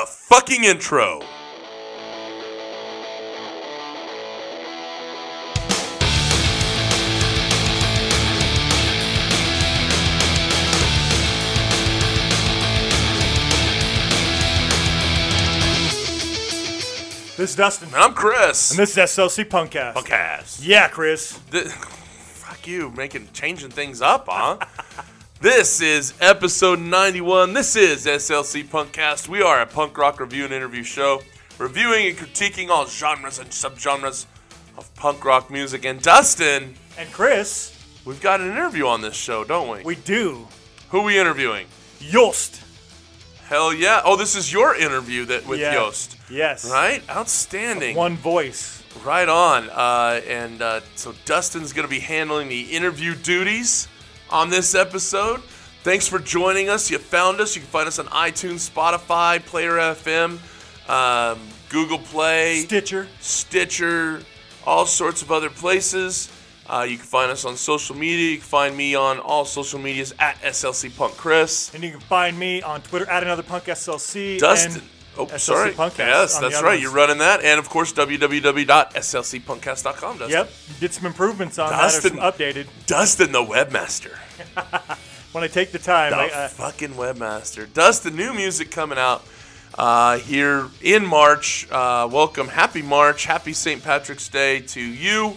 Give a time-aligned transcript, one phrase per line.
[0.00, 1.20] the fucking intro.
[17.36, 17.88] This is Dustin.
[17.88, 18.70] And I'm Chris.
[18.70, 19.94] And this is SLC Punkcast.
[19.94, 20.60] Podcast.
[20.62, 21.38] Yeah, Chris.
[21.50, 24.58] Th- fuck you, making changing things up, huh?
[25.44, 27.52] this is episode 91.
[27.52, 29.28] This is SLC Punkcast.
[29.28, 31.20] We are a punk rock review and interview show,
[31.58, 34.24] reviewing and critiquing all genres and subgenres
[34.78, 35.84] of punk rock music.
[35.84, 39.82] And Dustin, And Chris, we've got an interview on this show, don't we?
[39.84, 40.48] we do.
[40.88, 41.66] Who we interviewing?
[42.00, 42.62] Joost.
[43.46, 44.00] Hell yeah!
[44.02, 45.74] Oh, this is your interview that with Yeah.
[45.74, 46.64] Joost, Yes.
[46.64, 47.02] right?
[47.10, 47.94] Outstanding.
[47.96, 48.82] One voice.
[49.04, 49.68] Right on.
[49.68, 53.88] Uh, and uh, so Dustin's going to be handling the interview duties
[54.34, 55.40] on this episode.
[55.84, 56.90] Thanks for joining us.
[56.90, 57.54] You found us.
[57.54, 60.40] You can find us on iTunes, Spotify, Player FM,
[60.90, 61.38] um,
[61.68, 63.06] Google Play, Stitcher.
[63.20, 64.22] Stitcher,
[64.66, 66.32] all sorts of other places.
[66.66, 68.32] Uh, you can find us on social media.
[68.32, 71.72] You can find me on all social medias at SLC Punk Chris.
[71.72, 74.38] And you can find me on Twitter at another punk SLC.
[74.40, 74.72] Dustin.
[74.72, 74.82] and
[75.16, 75.70] Oh, SLC sorry.
[75.72, 76.70] Punkcast yes, that's right.
[76.70, 76.82] ones.
[76.82, 77.42] You're running that.
[77.44, 80.18] And of course, www.slcpunkcast.com.
[80.18, 80.30] Dustin.
[80.30, 80.50] Yep.
[80.80, 82.16] Did some improvements on Dustin.
[82.16, 82.66] that updated.
[82.86, 84.16] Dustin, the webmaster.
[85.34, 87.66] When I take the time, The I, uh, fucking webmaster.
[87.74, 89.24] Dustin, new music coming out
[89.76, 91.66] uh, here in March.
[91.72, 92.46] Uh, welcome.
[92.46, 93.24] Happy March.
[93.24, 93.82] Happy St.
[93.82, 95.36] Patrick's Day to you.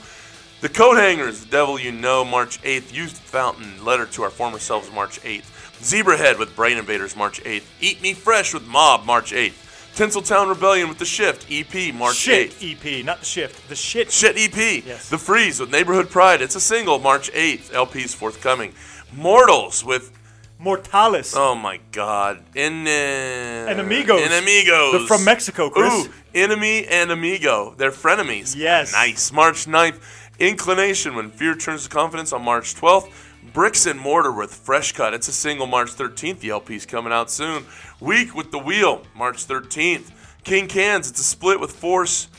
[0.61, 2.93] The Coat Hangers, The Devil You Know, March 8th.
[2.93, 5.45] Youth Fountain, Letter to Our Former Selves, March 8th.
[5.81, 7.63] Zebrahead with Brain Invaders, March 8th.
[7.81, 9.53] Eat Me Fresh with Mob, March 8th.
[9.97, 12.99] Tinseltown Rebellion with The Shift, EP, March shit 8th.
[12.99, 13.67] EP, not the shift.
[13.67, 14.11] The shit.
[14.11, 14.85] Shit EP.
[14.85, 15.09] Yes.
[15.09, 16.39] The Freeze with Neighborhood Pride.
[16.39, 17.73] It's a single, March 8th.
[17.73, 18.75] LP's forthcoming.
[19.11, 20.11] Mortals with
[20.59, 21.33] Mortalis.
[21.35, 22.43] Oh my God!
[22.55, 24.21] En- uh, Enemigos.
[24.23, 24.91] Enemigos.
[24.91, 25.91] They're from Mexico, Chris.
[26.05, 27.73] Ooh, enemy and amigo.
[27.75, 28.55] They're frenemies.
[28.55, 28.91] Yes.
[28.91, 29.31] Nice.
[29.31, 29.99] March 9th.
[30.37, 33.09] Inclination when fear turns to confidence on March 12th.
[33.53, 35.13] Bricks and mortar with fresh cut.
[35.13, 36.39] It's a single March 13th.
[36.39, 37.65] The LP's coming out soon.
[37.99, 39.03] Week with the wheel.
[39.15, 40.11] March 13th.
[40.43, 41.09] King Cans.
[41.09, 42.29] It's a split with Force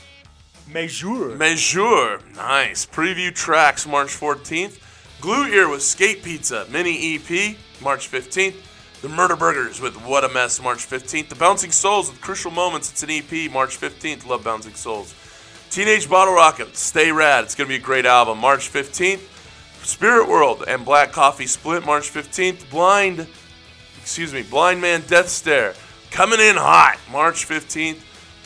[0.72, 1.36] Major.
[1.36, 2.20] Mesure.
[2.36, 2.86] Nice.
[2.86, 4.78] Preview tracks March 14th.
[5.20, 8.54] Glue Ear with Skate Pizza Mini EP March 15th.
[9.00, 11.28] The Murder Burgers with What a Mess March 15th.
[11.28, 12.90] The Bouncing Souls with Crucial Moments.
[12.90, 14.26] It's an EP March 15th.
[14.26, 15.14] Love Bouncing Souls.
[15.70, 16.76] Teenage Bottle Rocket.
[16.76, 17.44] Stay Rad.
[17.44, 18.38] It's going to be a great album.
[18.38, 19.20] March 15th.
[19.88, 22.68] Spirit World and Black Coffee Split March 15th.
[22.68, 23.26] Blind,
[23.98, 25.72] excuse me, Blind Man Death Stare.
[26.10, 27.98] Coming in hot March 15th.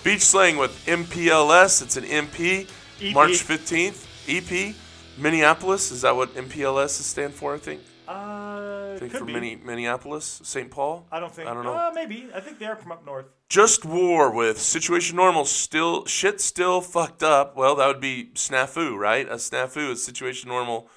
[0.05, 1.83] Beach Slang with MPLS.
[1.83, 2.71] It's an MP.
[3.01, 3.13] EP.
[3.13, 4.07] March 15th.
[4.29, 4.77] EP.
[5.19, 5.91] Minneapolis.
[5.91, 7.55] Is that what MPLS is stand for?
[7.55, 7.81] I think.
[8.07, 9.25] Uh, I think for.
[9.25, 10.71] Mini, Minneapolis, St.
[10.71, 11.07] Paul.
[11.11, 11.49] I don't think.
[11.49, 11.75] I don't know.
[11.75, 12.29] Uh, maybe.
[12.33, 13.27] I think they are from up north.
[13.49, 15.45] Just War with Situation Normal.
[15.45, 16.41] Still shit.
[16.41, 17.57] Still fucked up.
[17.57, 19.29] Well, that would be snafu, right?
[19.29, 20.89] A snafu is Situation Normal.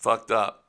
[0.00, 0.64] Fucked up.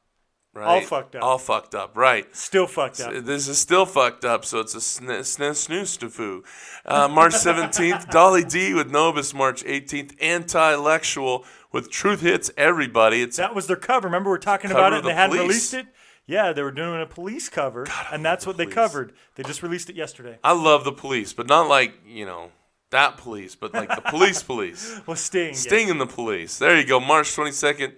[0.54, 0.66] Right.
[0.68, 1.24] All fucked up.
[1.24, 1.96] All fucked up.
[1.96, 2.34] Right.
[2.36, 3.14] Still fucked up.
[3.24, 6.44] This is still fucked up, so it's a sn- sn- snooze to foo.
[6.86, 9.34] Uh, March 17th, Dolly D with Novus.
[9.34, 13.22] March 18th, Anti-Lectual with Truth Hits Everybody.
[13.22, 14.08] It's That was their cover.
[14.10, 15.48] Remember, we are talking about it and they the hadn't police.
[15.48, 15.86] released it?
[16.28, 19.14] Yeah, they were doing a police cover, and that's what they covered.
[19.36, 20.38] They just released it yesterday.
[20.44, 22.52] I love the police, but not like you know
[22.92, 25.00] that police, but like the police police.
[25.08, 25.48] Well, Sting.
[25.50, 25.54] yeah.
[25.54, 26.58] Sting and the police.
[26.60, 27.00] There you go.
[27.00, 27.94] March 22nd,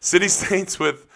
[0.00, 1.06] City Saints with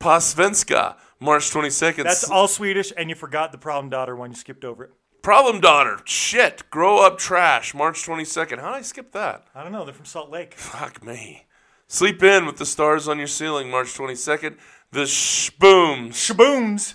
[0.00, 0.96] Pasvenska.
[1.18, 2.04] March 22nd.
[2.04, 4.30] That's all Swedish, and you forgot the problem daughter one.
[4.30, 4.90] You skipped over it.
[5.26, 5.98] Problem Daughter.
[6.04, 6.70] Shit.
[6.70, 7.74] Grow Up Trash.
[7.74, 8.60] March 22nd.
[8.60, 9.48] How did I skip that?
[9.56, 9.84] I don't know.
[9.84, 10.54] They're from Salt Lake.
[10.54, 11.46] Fuck me.
[11.88, 13.68] Sleep In with the Stars on Your Ceiling.
[13.68, 14.56] March 22nd.
[14.92, 16.10] The Shbooms.
[16.10, 16.94] Shabooms.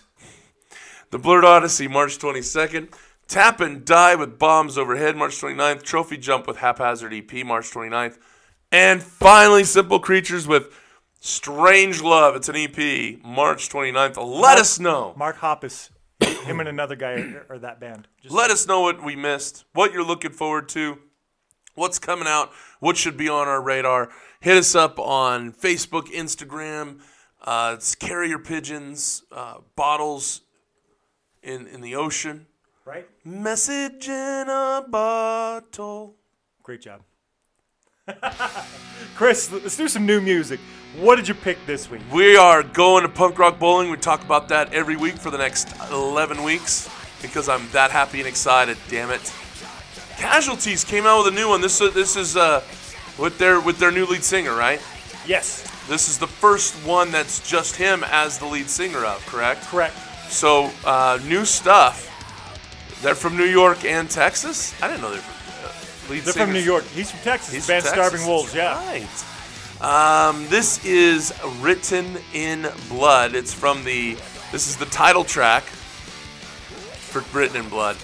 [1.09, 1.89] The Blurred Odyssey.
[1.89, 2.93] March 22nd.
[3.27, 5.17] Tap and Die with Bombs Overhead.
[5.17, 5.83] March 29th.
[5.83, 7.45] Trophy Jump with Haphazard EP.
[7.45, 8.17] March 29th.
[8.71, 10.73] And finally, Simple Creatures with
[11.23, 12.35] Strange Love.
[12.35, 13.23] It's an EP.
[13.23, 14.17] March 29th.
[14.41, 15.13] Let us know.
[15.15, 15.91] Mark Hoppus.
[16.19, 18.07] Him and another guy are, are that band.
[18.21, 20.97] Just Let us know what we missed, what you're looking forward to,
[21.75, 24.09] what's coming out, what should be on our radar.
[24.39, 27.01] Hit us up on Facebook, Instagram.
[27.43, 30.41] Uh, it's carrier pigeons, uh, bottles
[31.43, 32.47] in in the ocean.
[32.85, 33.07] right?
[33.23, 36.15] Message in a bottle.
[36.63, 37.01] Great job.
[39.15, 40.59] Chris, let's do some new music.
[40.97, 42.01] What did you pick this week?
[42.11, 43.89] We are going to punk rock bowling.
[43.89, 46.89] We talk about that every week for the next 11 weeks
[47.21, 48.77] because I'm that happy and excited.
[48.89, 49.33] Damn it!
[50.17, 51.61] Casualties came out with a new one.
[51.61, 52.61] This this is uh,
[53.17, 54.81] with their with their new lead singer, right?
[55.27, 59.61] Yes, This is the first one that's just him as the lead singer of, correct?
[59.65, 59.95] correct.
[60.31, 62.07] So uh, new stuff.
[63.03, 64.73] They're from New York and Texas.
[64.81, 65.30] I didn't know they're from.
[66.11, 66.83] Lead They're from New York.
[66.87, 67.53] He's from Texas.
[67.53, 68.05] He's the band Texas.
[68.05, 68.53] Starving Wolves.
[68.53, 68.75] Yeah.
[68.85, 69.07] Right.
[69.81, 73.33] Um, this is written in blood.
[73.33, 74.15] It's from the.
[74.51, 77.95] This is the title track for Written in Blood.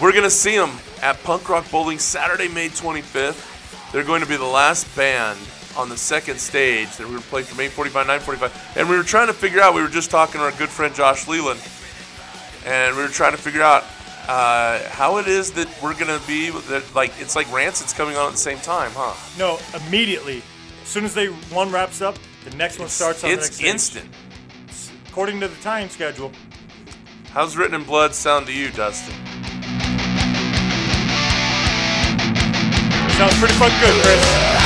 [0.00, 0.70] We're gonna see them
[1.02, 3.92] at Punk Rock Bowling Saturday, May 25th.
[3.92, 5.38] They're going to be the last band
[5.76, 6.96] on the second stage.
[6.96, 9.74] They're going to play from 8:45, 9:45, and we were trying to figure out.
[9.74, 11.60] We were just talking to our good friend Josh Leland,
[12.64, 13.84] and we were trying to figure out
[14.28, 16.50] uh, how it is that we're gonna be.
[16.50, 19.14] That like it's like Rancid's coming on at the same time, huh?
[19.38, 20.42] No, immediately.
[20.82, 23.62] As soon as they one wraps up, the next one starts on the next It's
[23.62, 24.08] instant.
[25.08, 26.32] According to the time schedule.
[27.30, 29.14] How's Written in Blood sound to you, Dustin?
[33.16, 34.65] Sounds pretty fucking good, Chris.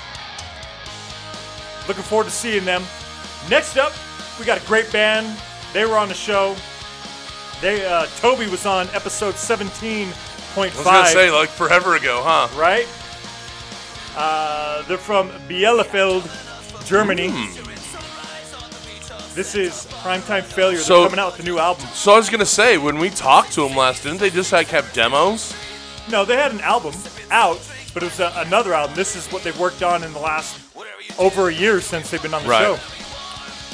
[1.91, 2.83] Looking forward to seeing them.
[3.49, 3.91] Next up,
[4.39, 5.37] we got a great band.
[5.73, 6.55] They were on the show.
[7.59, 10.13] They uh, Toby was on episode 17.5
[10.55, 12.47] I was gonna say like forever ago, huh?
[12.57, 12.87] right?
[14.15, 16.23] Uh, they're from Bielefeld,
[16.87, 17.27] Germany.
[17.29, 17.57] Hmm.
[19.35, 20.77] This is Primetime Failure.
[20.77, 21.85] So- they're coming out with a new album.
[21.87, 24.67] So I was gonna say when we talked to them last, didn't they just like
[24.67, 25.53] have demos?
[26.09, 26.93] No, they had an album
[27.31, 27.59] out,
[27.93, 28.95] but it was a, another album.
[28.95, 30.70] This is what they've worked on in the last
[31.17, 32.61] over a year since they've been on the Right.
[32.63, 32.79] show.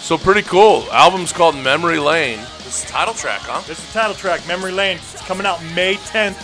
[0.02, 0.88] So pretty cool.
[0.92, 2.40] Album's called Memory Lane.
[2.64, 3.62] This is the title track, huh?
[3.68, 4.98] This is the title track, Memory Lane.
[5.14, 6.38] It's coming out May 10th.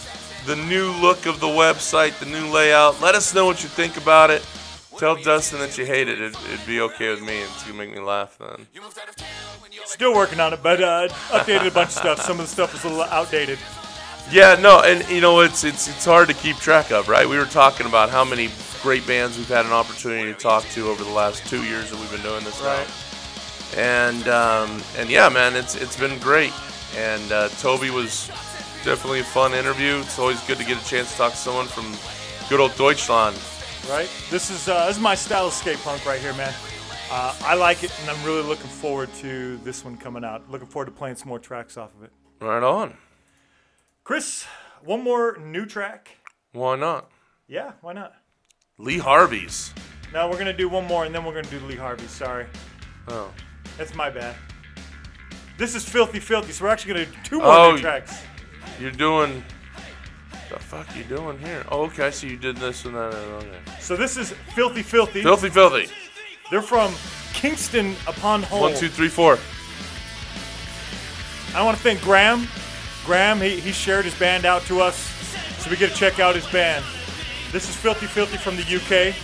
[0.45, 3.01] the new look of the website, the new layout.
[3.01, 4.45] Let us know what you think about it.
[4.97, 6.21] Tell Dustin that you hate it.
[6.21, 7.41] It'd, it'd be okay with me.
[7.41, 8.67] It's gonna make me laugh then.
[8.73, 9.27] You moved out of town
[9.59, 12.21] when you're Still working on it, but uh, updated a bunch of stuff.
[12.21, 13.57] Some of the stuff is a little outdated.
[14.31, 17.27] Yeah, no, and you know it's it's it's hard to keep track of, right?
[17.27, 18.49] We were talking about how many
[18.81, 21.99] great bands we've had an opportunity to talk to over the last two years that
[21.99, 22.77] we've been doing this now.
[22.77, 23.77] Right.
[23.77, 26.53] and um, and yeah, man, it's it's been great.
[26.97, 28.27] And uh, Toby was
[28.85, 29.99] definitely a fun interview.
[29.99, 31.93] It's always good to get a chance to talk to someone from
[32.49, 33.37] good old Deutschland.
[33.89, 34.09] Right.
[34.29, 36.53] This is uh, this is my style of skate punk right here, man.
[37.11, 40.49] Uh, I like it, and I'm really looking forward to this one coming out.
[40.49, 42.11] Looking forward to playing some more tracks off of it.
[42.39, 42.95] Right on.
[44.11, 44.45] Chris,
[44.83, 46.17] one more new track.
[46.51, 47.09] Why not?
[47.47, 48.13] Yeah, why not?
[48.77, 49.73] Lee Harvey's.
[50.13, 52.05] No, we're gonna do one more, and then we're gonna do Lee Harvey.
[52.07, 52.45] Sorry,
[53.07, 53.31] Oh.
[53.77, 54.35] that's my bad.
[55.57, 56.51] This is filthy, filthy.
[56.51, 58.21] So we're actually gonna do two more Oh, new tracks.
[58.81, 59.45] You're doing
[60.49, 61.65] The fuck you doing here?
[61.71, 62.11] Oh, okay.
[62.11, 63.13] So you did this and that.
[63.13, 63.61] Okay.
[63.79, 65.23] So this is Filthy Filthy.
[65.23, 65.89] Filthy, filthy.
[66.49, 66.93] They're from
[67.31, 68.59] Kingston upon Hull.
[68.59, 69.39] One, two, three, four.
[71.55, 72.49] I want to thank Graham.
[73.05, 74.97] Graham, he, he shared his band out to us,
[75.59, 76.85] so we get to check out his band.
[77.51, 79.15] This is Filthy Filthy from the UK.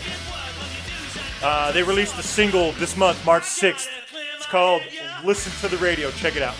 [1.44, 3.88] Uh, they released a single this month, March 6th.
[4.36, 4.82] It's called
[5.24, 6.12] Listen to the Radio.
[6.12, 6.56] Check it out.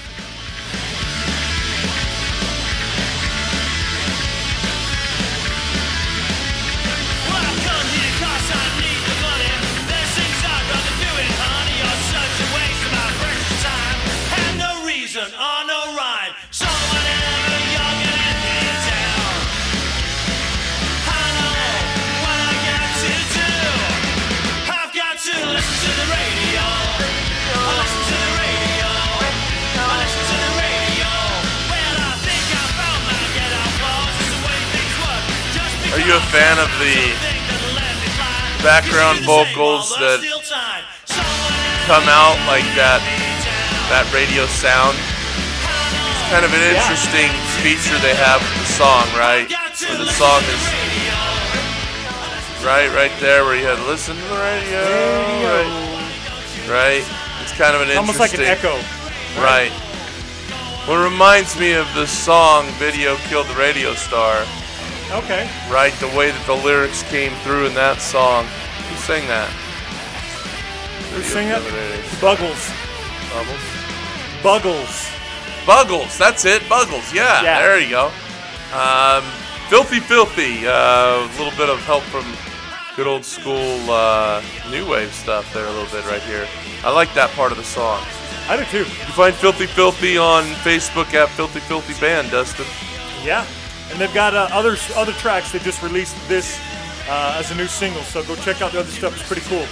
[36.08, 37.12] You a fan of the
[38.64, 40.24] background vocals that
[41.84, 43.04] come out like that
[43.92, 44.96] that radio sound?
[44.96, 47.28] It's kind of an interesting
[47.60, 49.52] feature they have with the song, right?
[49.84, 50.64] Where the song is
[52.64, 54.80] right, right there, where you had to listen to the radio,
[55.44, 55.68] right?
[56.72, 57.04] Right.
[57.44, 58.80] It's kind of an Almost like an echo.
[59.44, 59.76] right?
[60.88, 64.48] Well, it reminds me of the song "Video Killed the Radio Star."
[65.12, 65.50] Okay.
[65.72, 68.46] Right, the way that the lyrics came through in that song.
[68.46, 69.50] Who sang that?
[71.14, 71.54] Who sing it?
[71.54, 72.36] Killed the Radio Star.
[72.36, 72.64] Buggles.
[73.32, 73.66] Bubbles.
[74.44, 75.10] Buggles.
[75.66, 76.62] Buggles, that's it.
[76.70, 77.60] Buggles, yeah, Yeah.
[77.60, 78.12] there you go.
[78.74, 79.24] Um,
[79.70, 80.66] filthy, filthy.
[80.66, 82.26] A little bit of help from
[82.96, 86.48] good old school uh, new wave stuff there, a little bit right here.
[86.84, 88.02] I like that part of the song.
[88.50, 88.80] I do too.
[88.80, 92.66] You find Filthy Filthy on Facebook at Filthy Filthy Band, Dustin.
[93.24, 93.46] Yeah.
[93.90, 95.52] And they've got uh, other other tracks.
[95.52, 96.60] They just released this
[97.08, 99.14] uh, as a new single, so go check out the other stuff.
[99.18, 99.66] It's pretty cool.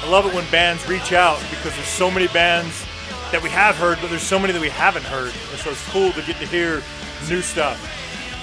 [0.00, 2.84] I love it when bands reach out because there's so many bands
[3.32, 5.86] that we have heard, but there's so many that we haven't heard, and so it's
[5.90, 6.82] cool to get to hear
[7.28, 7.78] new stuff.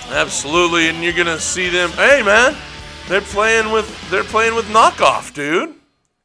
[0.09, 1.89] Absolutely, and you're gonna see them.
[1.91, 2.55] Hey, man,
[3.07, 5.73] they're playing with they're playing with knockoff, dude.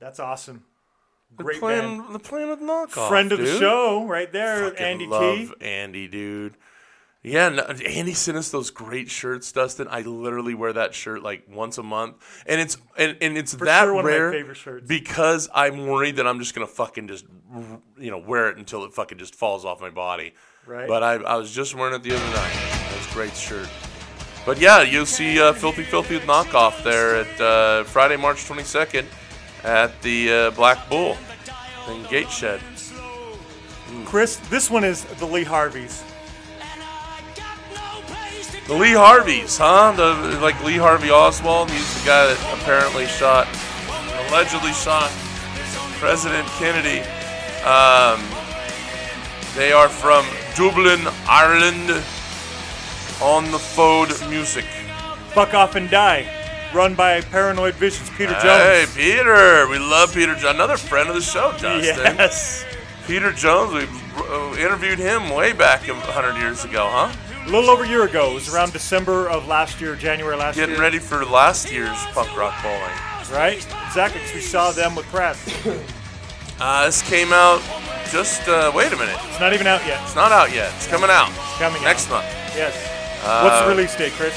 [0.01, 0.65] That's awesome.
[1.37, 2.11] They're Great playing, band.
[2.11, 3.09] They're playing with knockoff.
[3.09, 5.53] Friend of the show, right there, Fucking Andy love T.
[5.61, 6.55] Andy, dude.
[7.23, 9.89] Yeah, no, Andy sent us those great shirts, Dustin.
[9.91, 13.67] I literally wear that shirt like once a month, and it's and, and it's For
[13.67, 17.27] that sure one of my rare because I'm worried that I'm just gonna fucking just
[17.99, 20.33] you know wear it until it fucking just falls off my body.
[20.65, 20.89] Right.
[20.89, 22.53] But I, I was just wearing it the other night.
[22.91, 23.69] It was a great shirt.
[24.47, 29.05] But yeah, you'll see uh, Filthy Filthy with knockoff there at uh, Friday, March 22nd
[29.65, 31.19] at the uh, Black Bull
[31.91, 32.61] in Gateshead.
[34.07, 36.03] Chris, this one is the Lee Harveys.
[38.71, 39.91] The Lee Harveys, huh?
[39.97, 41.73] The like Lee Harvey Oswald.
[41.73, 43.49] He's the guy that apparently shot,
[44.29, 45.11] allegedly shot
[45.99, 47.01] President Kennedy.
[47.67, 48.23] Um,
[49.57, 50.25] they are from
[50.55, 51.91] Dublin, Ireland.
[53.21, 54.65] On the FOAD Music.
[55.35, 56.25] Fuck Off and Die,
[56.73, 58.41] run by Paranoid Visions, Peter Hey,
[58.87, 58.95] Jones.
[58.95, 59.69] Hey, Peter.
[59.69, 60.35] We love Peter.
[60.37, 62.17] Jo- Another friend of the show, Justin.
[62.17, 62.65] Yes.
[63.07, 63.75] Peter Jones.
[63.75, 63.83] We
[64.25, 67.13] uh, interviewed him way back a hundred years ago, huh?
[67.47, 68.31] A little over a year ago.
[68.33, 70.77] It was around December of last year, January last Getting year.
[70.79, 72.81] Getting ready for last year's punk rock bowling.
[73.33, 73.65] Right?
[73.87, 75.37] Exactly, 'cause we saw them with Pratt.
[76.63, 77.59] Uh, this came out
[78.13, 78.47] just.
[78.47, 79.17] Uh, wait a minute.
[79.31, 79.99] It's not even out yet.
[80.03, 80.71] It's not out yet.
[80.77, 82.23] It's coming out It's coming next out.
[82.23, 82.77] month, Yes.
[83.25, 84.35] Uh, What's the release date, Chris?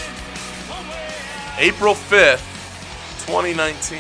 [1.60, 4.00] April fifth, 2019.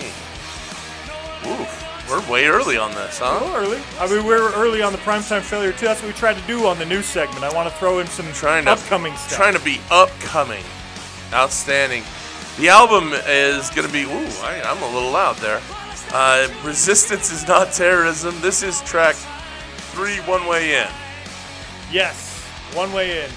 [1.52, 3.40] Oof, we're way early on this, huh?
[3.40, 3.82] little early.
[4.00, 5.86] I mean, we're early on the primetime failure too.
[5.86, 7.44] That's what we tried to do on the news segment.
[7.44, 9.38] I want to throw in some Trying to upcoming stuff.
[9.38, 10.64] Trying to be upcoming,
[11.34, 12.04] outstanding.
[12.58, 14.04] The album is gonna be.
[14.04, 15.62] Ooh, I, I'm a little loud there.
[16.12, 18.36] Uh, Resistance is not terrorism.
[18.42, 19.16] This is track
[19.94, 20.88] three, one way in.
[21.92, 22.44] yes,
[22.74, 23.30] one way in.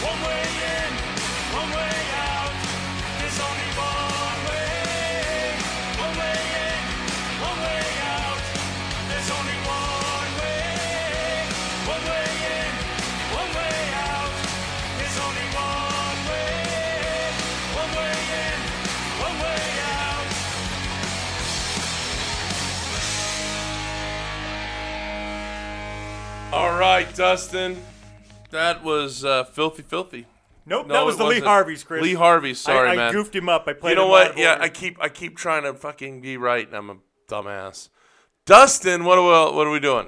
[0.00, 0.92] One way in,
[1.54, 2.07] one way.
[26.58, 27.80] All right, Dustin.
[28.50, 30.26] That was uh, filthy, filthy.
[30.66, 31.46] Nope, No, that was the Lee wasn't.
[31.46, 32.02] Harveys, Chris.
[32.02, 32.58] Lee Harvey's.
[32.58, 33.12] Sorry, I, I man.
[33.12, 33.68] goofed him up.
[33.68, 34.36] I played you know him what?
[34.36, 34.62] Yeah, order.
[34.64, 36.96] I keep I keep trying to fucking be right, and I'm a
[37.28, 37.90] dumbass.
[38.44, 40.06] Dustin, what are we, what are we doing?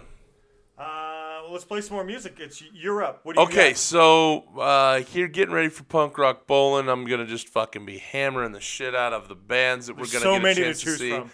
[0.76, 2.36] Uh, well, let's play some more music.
[2.40, 3.20] It's you're up.
[3.22, 3.76] What do you Okay, got?
[3.76, 6.88] so uh, here, getting ready for punk rock bowling.
[6.88, 10.18] I'm gonna just fucking be hammering the shit out of the bands that we're gonna
[10.20, 11.10] so get many a to chance choose see.
[11.10, 11.30] from.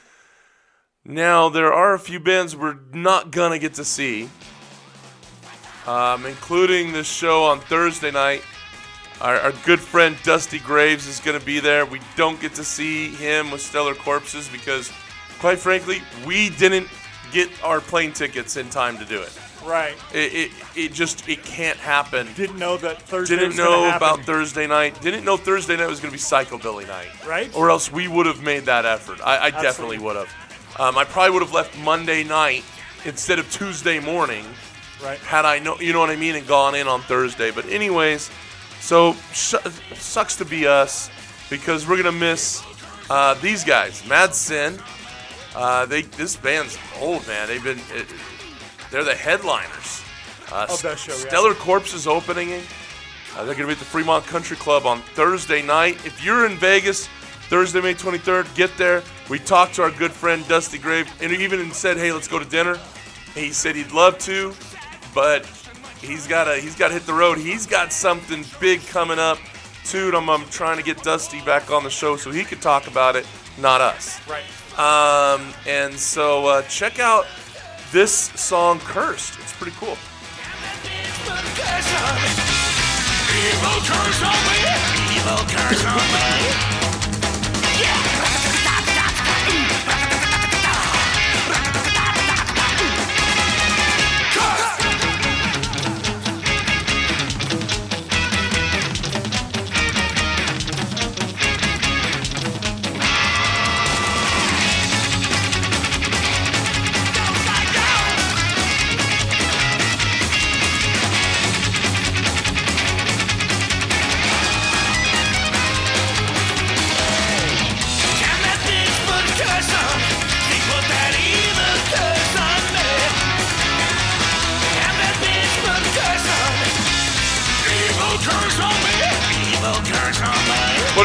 [1.07, 4.29] Now there are a few bands we're not gonna get to see,
[5.87, 8.43] um, including this show on Thursday night.
[9.21, 11.87] Our, our good friend Dusty Graves is gonna be there.
[11.87, 14.93] We don't get to see him with Stellar Corpses because,
[15.39, 16.89] quite frankly, we didn't
[17.33, 19.39] get our plane tickets in time to do it.
[19.65, 19.97] Right.
[20.15, 22.29] It, it, it just it can't happen.
[22.37, 25.01] Didn't know that Thursday Didn't was know about Thursday night.
[25.01, 27.09] Didn't know Thursday night was going to be Psychobilly night.
[27.27, 27.55] Right.
[27.55, 29.21] Or else we would have made that effort.
[29.25, 30.33] I, I definitely would have.
[30.79, 32.65] Um, I probably would have left Monday night
[33.05, 34.45] instead of Tuesday morning
[35.03, 35.19] Right.
[35.19, 37.51] had I know, you know what I mean, and gone in on Thursday.
[37.51, 38.31] But anyways,
[38.81, 39.55] so sh-
[39.95, 41.11] sucks to be us
[41.51, 42.63] because we're gonna miss
[43.11, 44.07] uh, these guys.
[44.09, 44.79] Mad Sin.
[45.55, 47.47] Uh, they this band's old man.
[47.49, 48.07] They've been it,
[48.91, 50.03] they're the headliners.
[50.53, 51.19] Uh, Of that show, yeah.
[51.29, 52.53] Stellar Corpse is opening.
[52.53, 55.95] Uh, they're gonna be at the Fremont Country Club on Thursday night.
[56.07, 57.07] If you're in Vegas,
[57.49, 59.03] Thursday, May 23rd, get there.
[59.29, 62.39] We talked to our good friend Dusty Grave, and he even said, "Hey, let's go
[62.39, 62.79] to dinner."
[63.35, 64.55] He said he'd love to,
[65.17, 65.47] but
[66.03, 67.39] he's got to he's got to hit the road.
[67.39, 69.39] He's got something big coming up
[69.85, 70.09] too.
[70.09, 72.87] and I'm, I'm trying to get Dusty back on the show so he could talk
[72.87, 73.27] about it,
[73.59, 74.21] not us.
[74.29, 74.45] Right.
[74.79, 77.27] Um, and so uh, check out
[77.93, 79.97] this song, "Cursed." It's pretty cool.
[83.39, 84.59] Evil curse on me!
[85.17, 86.86] Evil curse on me!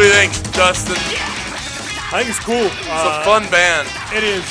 [0.01, 0.95] Do you think, Dustin?
[0.97, 2.65] I think it's cool.
[2.65, 3.87] It's Uh, a fun band.
[4.15, 4.43] It is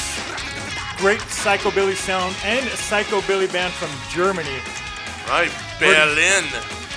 [0.97, 4.61] great psychobilly sound and a psychobilly band from Germany,
[5.29, 6.45] Right, Berlin.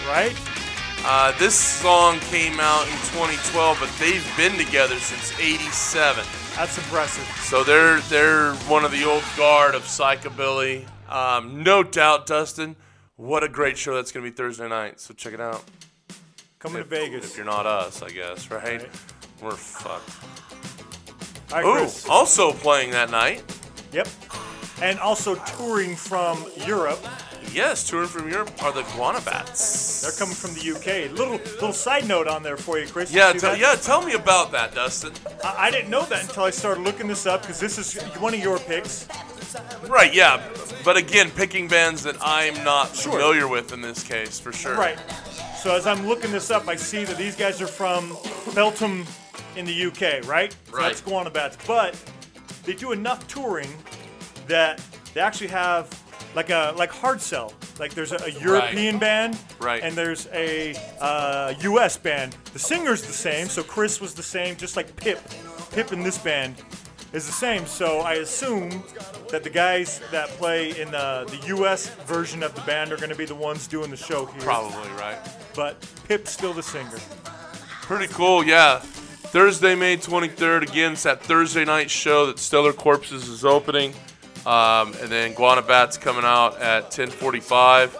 [0.07, 0.35] right?
[1.05, 6.23] Uh, this song came out in 2012, but they've been together since '87.
[6.55, 7.27] That's impressive.
[7.43, 10.85] So they're they're one of the old guard of psychobilly.
[11.09, 12.75] Um, no doubt, Dustin.
[13.15, 14.99] What a great show that's gonna be Thursday night.
[15.01, 15.63] So check it out.
[16.63, 17.25] Coming If, to Vegas.
[17.31, 18.63] if you're not us, I guess, right?
[18.81, 18.89] Right.
[19.41, 20.09] We're fucked.
[21.51, 22.07] Right, Ooh, Chris.
[22.07, 23.43] also playing that night.
[23.91, 24.07] Yep.
[24.81, 26.99] And also touring from Europe.
[27.51, 30.01] Yes, touring from Europe are the Guana Batz.
[30.01, 31.11] They're coming from the UK.
[31.11, 33.13] Little little side note on there for you, Chris.
[33.13, 33.75] Yeah, tell, yeah.
[33.75, 35.11] Tell me about that, Dustin.
[35.43, 38.33] I, I didn't know that until I started looking this up because this is one
[38.33, 39.05] of your picks.
[39.87, 40.41] Right, yeah.
[40.83, 43.11] But again, picking bands that I'm not Sure.
[43.11, 44.75] familiar with in this case, for sure.
[44.75, 44.97] Right.
[45.63, 48.17] So as I'm looking this up, I see that these guys are from
[48.53, 49.05] Belgium
[49.55, 50.51] in the UK, right?
[50.67, 50.83] So Right.
[50.87, 51.55] that's Guana Batz.
[51.65, 51.95] But
[52.65, 53.69] they do enough touring
[54.49, 55.87] that they actually have
[56.35, 57.53] like a like hard sell.
[57.79, 59.81] Like there's a, a European band, Right.
[59.81, 61.95] and there's a uh, U.S.
[61.95, 62.35] band.
[62.51, 65.21] The singer's the same, so Chris was the same, just like Pip.
[65.71, 66.57] Pip in this band
[67.13, 67.65] is the same.
[67.65, 68.83] So I assume
[69.29, 71.89] that the guys that play in the the U.S.
[72.05, 74.41] version of the band are going to be the ones doing the show here.
[74.41, 75.17] Probably, right.
[75.55, 76.99] But Pip's still the singer.
[77.83, 78.79] Pretty cool, yeah.
[78.79, 80.69] Thursday, May 23rd.
[80.69, 83.93] Again, it's that Thursday night show that Stellar Corpses is opening.
[84.45, 87.95] Um, and then Guana Batz coming out at 1045.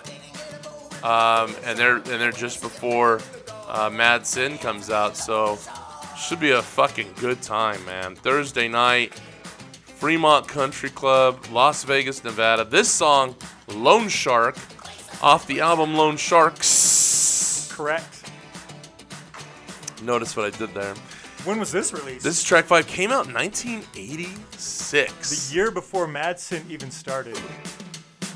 [1.03, 3.19] Um, and they're and they're just before
[3.67, 5.17] uh, Mad Sin comes out.
[5.17, 5.57] So
[6.23, 8.15] should be a fucking good time, man.
[8.15, 9.13] Thursday night,
[9.97, 12.63] Fremont Country Club, Las Vegas, Nevada.
[12.63, 13.35] This song,
[13.67, 14.55] Lone Shark,
[15.21, 17.69] off the album Lone Sharks.
[17.73, 18.31] Correct.
[20.01, 20.95] Notice what I did there.
[21.43, 22.23] When was this released?
[22.23, 25.49] This track five came out in 1986.
[25.49, 27.37] the year before Mad Sin even started.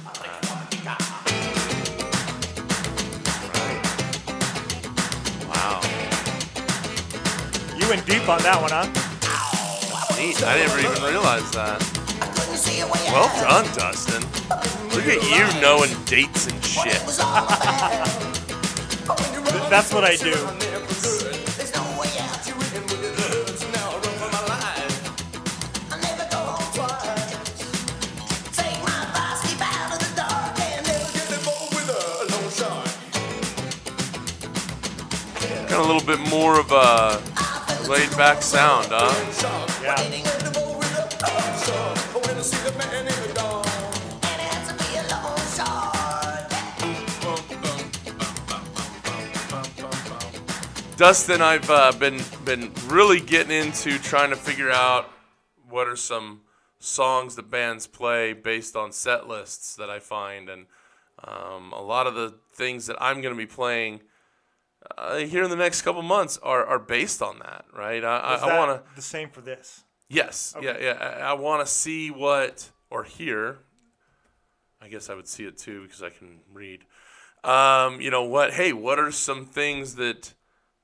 [0.03, 0.46] Wow,
[7.87, 8.83] You went deep on that one, huh?
[10.19, 10.43] neat.
[10.43, 11.81] I never even realized that.
[13.13, 14.23] Well done, Dustin.
[14.89, 16.99] Look Look at you knowing dates and shit.
[19.69, 20.33] That's what I do.
[35.69, 37.21] Got a little bit more of a
[37.87, 39.81] laid back sound, huh?
[39.81, 39.95] Yeah.
[50.97, 55.09] Dustin, I've uh, been been really getting into trying to figure out
[55.69, 56.41] what are some
[56.79, 60.65] songs that bands play based on set lists that I find, and
[61.23, 64.01] um, a lot of the things that I'm going to be playing
[64.97, 68.03] uh, here in the next couple months are, are based on that, right?
[68.03, 68.95] I, Is I, I want to.
[68.95, 69.83] the same for this.
[70.09, 70.55] Yes.
[70.61, 70.77] Yeah.
[70.79, 70.91] Yeah.
[70.93, 73.59] I, I want to see what or hear.
[74.81, 76.85] I guess I would see it too because I can read.
[77.43, 78.53] Um, you know what?
[78.53, 80.33] Hey, what are some things that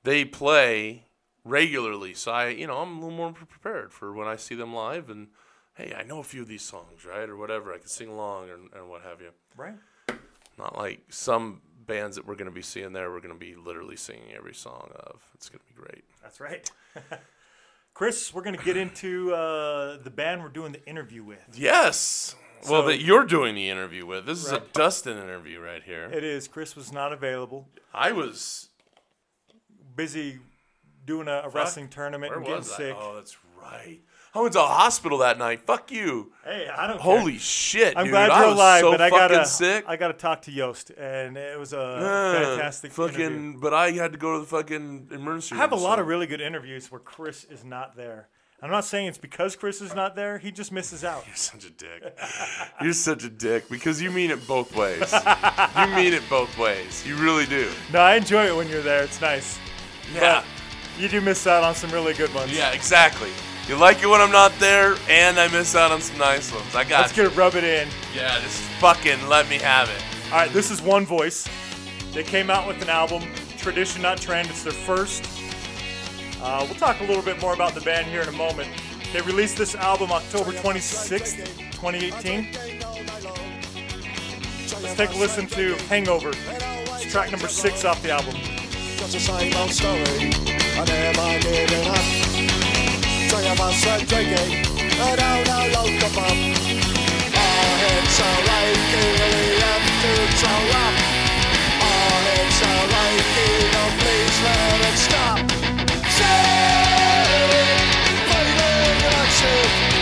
[0.04, 1.06] they play
[1.44, 2.14] regularly?
[2.14, 5.10] So I, you know, I'm a little more prepared for when I see them live.
[5.10, 5.28] And
[5.76, 7.74] hey, I know a few of these songs, right, or whatever.
[7.74, 9.30] I can sing along and, and what have you.
[9.56, 9.76] Right.
[10.58, 13.12] Not like some bands that we're going to be seeing there.
[13.12, 15.22] We're going to be literally singing every song of.
[15.36, 16.04] It's going to be great.
[16.22, 16.70] That's right.
[17.94, 21.44] Chris, we're going to get into uh, the band we're doing the interview with.
[21.54, 22.36] Yes.
[22.68, 24.26] well, that you're doing the interview with.
[24.26, 26.10] This is a Dustin interview right here.
[26.12, 26.48] It is.
[26.48, 27.68] Chris was not available.
[27.94, 28.70] I was.
[29.96, 30.40] Busy
[31.06, 32.78] doing a, a wrestling tournament Where and getting I?
[32.78, 32.96] sick.
[32.98, 34.00] Oh, that's right.
[34.36, 35.62] I went to a hospital that night.
[35.62, 36.32] Fuck you.
[36.44, 37.20] Hey, I don't care.
[37.20, 38.14] Holy shit, I'm dude.
[38.14, 39.86] glad I you're was alive, so but I fucking gotta sick.
[39.88, 43.60] I gotta talk to Joost, and it was a Uh, fantastic fucking, interview.
[43.60, 46.08] but I had to go to the fucking emergency I have a lot so- of
[46.08, 48.28] really good interviews where Chris is not there.
[48.62, 50.38] I'm not saying it's because Chris is not there.
[50.40, 51.26] He just misses out.
[51.28, 52.18] You're such a dick.
[52.82, 55.14] You're such a dick because you mean it both ways.
[55.14, 57.06] you mean it both ways.
[57.06, 57.70] You really do.
[57.92, 59.04] No, I enjoy it when you're there.
[59.04, 59.60] It's nice.
[60.16, 60.44] Yeah.
[60.98, 62.52] You do miss out on some really good ones.
[62.56, 63.30] Yeah, exactly.
[63.68, 66.76] You like it when I'm not there, and I miss out on some nice ones.
[66.76, 67.24] I got Let's you.
[67.24, 67.88] get it, rub it in.
[68.14, 70.04] Yeah, just fucking let me have it.
[70.32, 71.48] All right, this is One Voice.
[72.12, 73.24] They came out with an album,
[73.58, 74.50] Tradition Not Trend.
[74.50, 75.26] It's their first.
[76.42, 78.68] Uh, we'll talk a little bit more about the band here in a moment.
[79.14, 82.50] They released this album October 26th, 2018.
[84.82, 86.32] Let's take a listen to Hangover.
[86.34, 88.36] It's track number six off the album.
[93.34, 94.62] Three of us went drinking.
[95.02, 96.38] I don't know local pub.
[97.34, 100.94] Our heads are aching and we have to throw up.
[101.82, 105.40] Our heads are aching, oh please let it stop.
[106.14, 106.46] Say,
[108.30, 109.93] feeling like shit.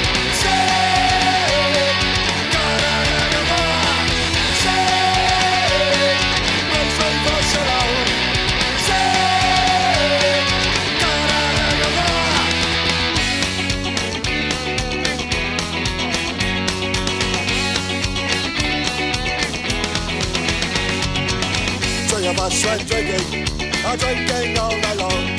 [22.51, 23.47] Us went drinking,
[23.85, 25.37] a drinking all night long.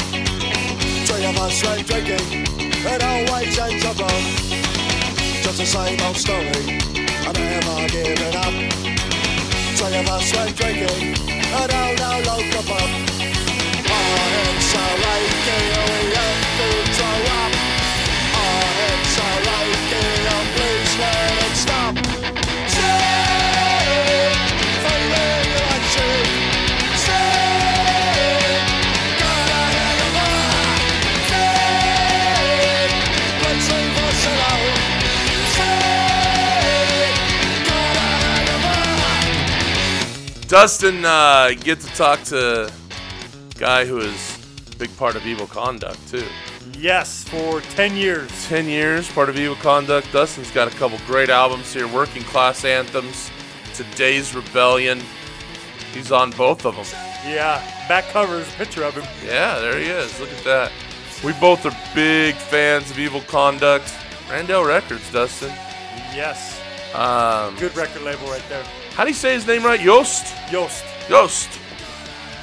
[1.06, 2.46] Three of us went drinking,
[2.92, 4.24] it always ends up wrong.
[5.42, 6.80] Just the same old story,
[7.26, 8.54] I never giving up.
[9.76, 11.14] Three of us went drinking,
[11.52, 12.90] I don't know local pub.
[13.96, 15.81] Our heads are aching,
[40.52, 44.38] Dustin, uh, get to talk to a guy who is
[44.70, 46.26] a big part of Evil Conduct too.
[46.78, 48.30] Yes, for 10 years.
[48.48, 50.12] 10 years, part of Evil Conduct.
[50.12, 53.30] Dustin's got a couple great albums here Working Class Anthems,
[53.72, 55.00] Today's Rebellion.
[55.94, 56.84] He's on both of them.
[57.26, 59.04] Yeah, back cover is a picture of him.
[59.24, 60.20] Yeah, there he is.
[60.20, 60.70] Look at that.
[61.24, 63.86] We both are big fans of Evil Conduct.
[64.28, 65.48] Randale Records, Dustin.
[66.14, 66.60] Yes,
[66.94, 68.62] Um, good record label right there.
[68.94, 69.80] How do you say his name right?
[69.80, 70.34] Joost?
[70.50, 70.84] Joost.
[71.08, 71.48] Joost.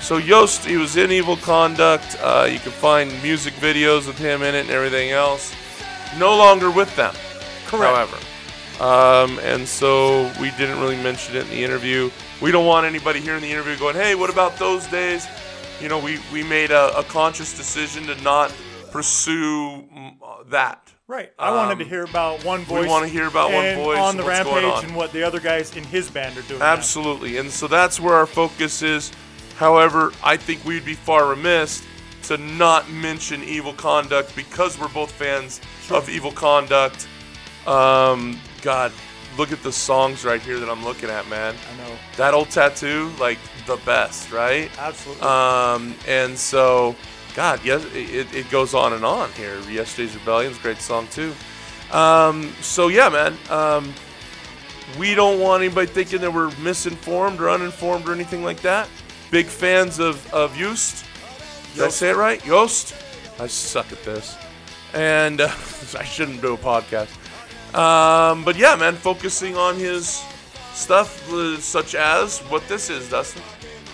[0.02, 2.18] So Joost, he was in Evil Conduct.
[2.22, 5.54] Uh, you can find music videos with him in it and everything else.
[6.18, 7.14] No longer with them,
[7.68, 7.96] Correct.
[7.96, 8.18] however.
[8.80, 12.10] Um, and so we didn't really mention it in the interview.
[12.42, 15.28] We don't want anybody here in the interview going, "Hey, what about those days?"
[15.80, 18.52] You know, we we made a, a conscious decision to not
[18.90, 21.34] pursue mm, uh, that Right.
[21.40, 22.88] I wanted to hear about one voice.
[22.88, 24.86] wanna hear about One Voice on and the rampage on.
[24.86, 26.60] and what the other guys in his band are doing.
[26.60, 26.68] now.
[26.68, 27.38] Absolutely.
[27.38, 29.12] And so that's where our focus is.
[29.58, 31.84] However, I think we'd be far remiss
[32.26, 37.08] to not mention Evil Conduct because we're both fans of Evil Conduct.
[37.66, 38.92] Um, God,
[39.36, 41.56] look at the songs right here that I'm looking at, man.
[41.74, 41.96] I know.
[42.18, 44.70] That old tattoo, like the best, right?
[44.78, 45.24] Absolutely.
[45.24, 46.96] Um, and so,
[47.36, 49.60] God, yes, it, it goes on and on here.
[49.70, 51.34] Yesterday's Rebellion's a great song too.
[51.92, 53.38] Um, so yeah, man.
[53.50, 53.94] Um,
[54.98, 58.90] we don't want anybody thinking that we're misinformed or uninformed or anything like that.
[59.32, 61.06] Big fans of of Joost.
[61.76, 62.44] Did I say it right?
[62.44, 62.96] Joost.
[63.40, 64.36] I suck at this,
[64.94, 65.48] and uh,
[65.98, 67.10] I shouldn't do a podcast.
[67.76, 70.24] Um, but yeah, man, focusing on his
[70.74, 73.44] stuff, uh, such as what this is, Dustin.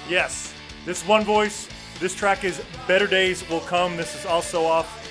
[0.09, 0.53] Yes.
[0.85, 1.67] This one voice.
[1.99, 3.95] This track is Better Days Will Come.
[3.97, 5.01] This is also off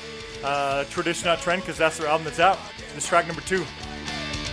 [0.45, 2.59] uh, Tradition Not Trend because that's their album that's out.
[2.95, 3.65] This track number two.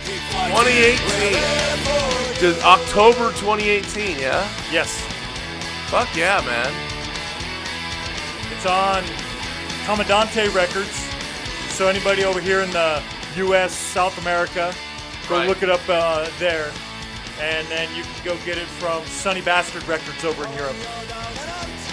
[0.04, 2.40] 2018.
[2.40, 4.48] Just October 2018, yeah?
[4.72, 5.00] Yes.
[5.88, 6.72] Fuck yeah, man.
[8.50, 9.04] It's on
[9.84, 11.08] Commandante Records.
[11.74, 13.02] So anybody over here in the
[13.36, 14.74] U.S., South America,
[15.28, 15.48] go Right.
[15.48, 16.70] look it up uh, there.
[17.40, 20.76] And then you can go get it from Sunny Bastard Records over in Europe.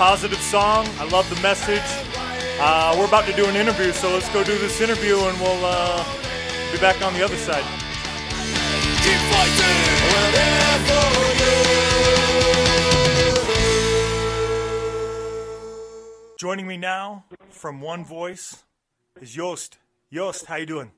[0.00, 0.88] positive song.
[0.98, 1.84] I love the message.
[2.58, 5.62] Uh, we're about to do an interview, so let's go do this interview and we'll
[5.62, 6.02] uh,
[6.72, 7.62] be back on the other side.
[9.04, 9.76] keep fighting.
[10.08, 11.04] We're there for
[16.24, 16.36] you.
[16.38, 18.64] Joining me now from One Voice
[19.20, 19.76] is Joost.
[20.10, 20.92] Joost, how you doing?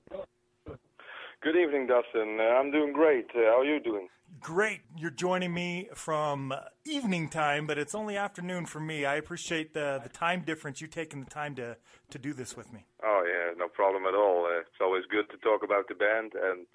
[1.40, 2.38] Good evening, Dustin.
[2.38, 3.26] Uh, I'm doing great.
[3.34, 4.06] Uh, how are you doing?
[4.42, 4.80] Great.
[4.96, 9.04] You're joining me from uh, evening time, but it's only afternoon for me.
[9.04, 11.76] I appreciate the, the time difference, you taking the time to,
[12.10, 12.84] to do this with me.
[13.04, 14.46] Oh yeah, no problem at all.
[14.46, 16.66] Uh, it's always good to talk about the band, and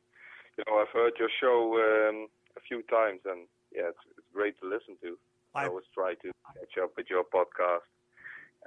[0.58, 4.58] you know I've heard your show um, a few times, and yeah, it's, it's great
[4.62, 5.18] to listen to.
[5.54, 7.84] I, I- always try to catch up with your podcast,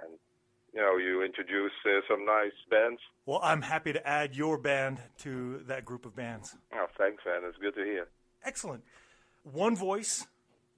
[0.02, 0.12] and
[0.74, 3.00] you know you introduce uh, some nice bands.
[3.24, 6.54] Well, I'm happy to add your band to that group of bands.
[6.74, 7.40] Oh, thanks, man.
[7.48, 8.06] It's good to hear.
[8.44, 8.84] Excellent.
[9.44, 10.26] One Voice,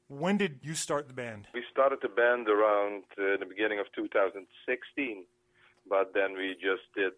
[0.09, 1.49] when did you start the band?
[1.55, 5.25] We started the band around uh, the beginning of 2016,
[5.89, 7.13] but then we just did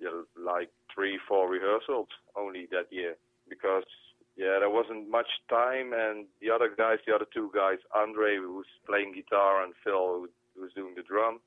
[0.00, 3.16] you know, like three, four rehearsals only that year
[3.48, 3.84] because
[4.36, 8.66] yeah, there wasn't much time, and the other guys, the other two guys, Andre who's
[8.86, 11.40] playing guitar and Phil who, who's doing the drum,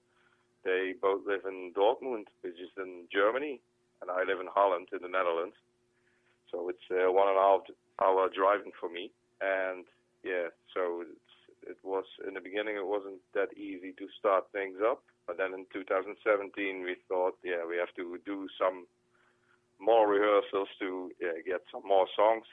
[0.63, 3.59] they both live in Dortmund, which is in Germany,
[4.01, 5.55] and I live in Holland in the Netherlands.
[6.51, 7.61] So it's uh, one and a half
[8.01, 9.85] hour driving for me, and
[10.23, 14.77] yeah, so it's, it was in the beginning it wasn't that easy to start things
[14.83, 18.85] up, but then in 2017 we thought, yeah, we have to do some
[19.79, 22.45] more rehearsals to yeah, get some more songs,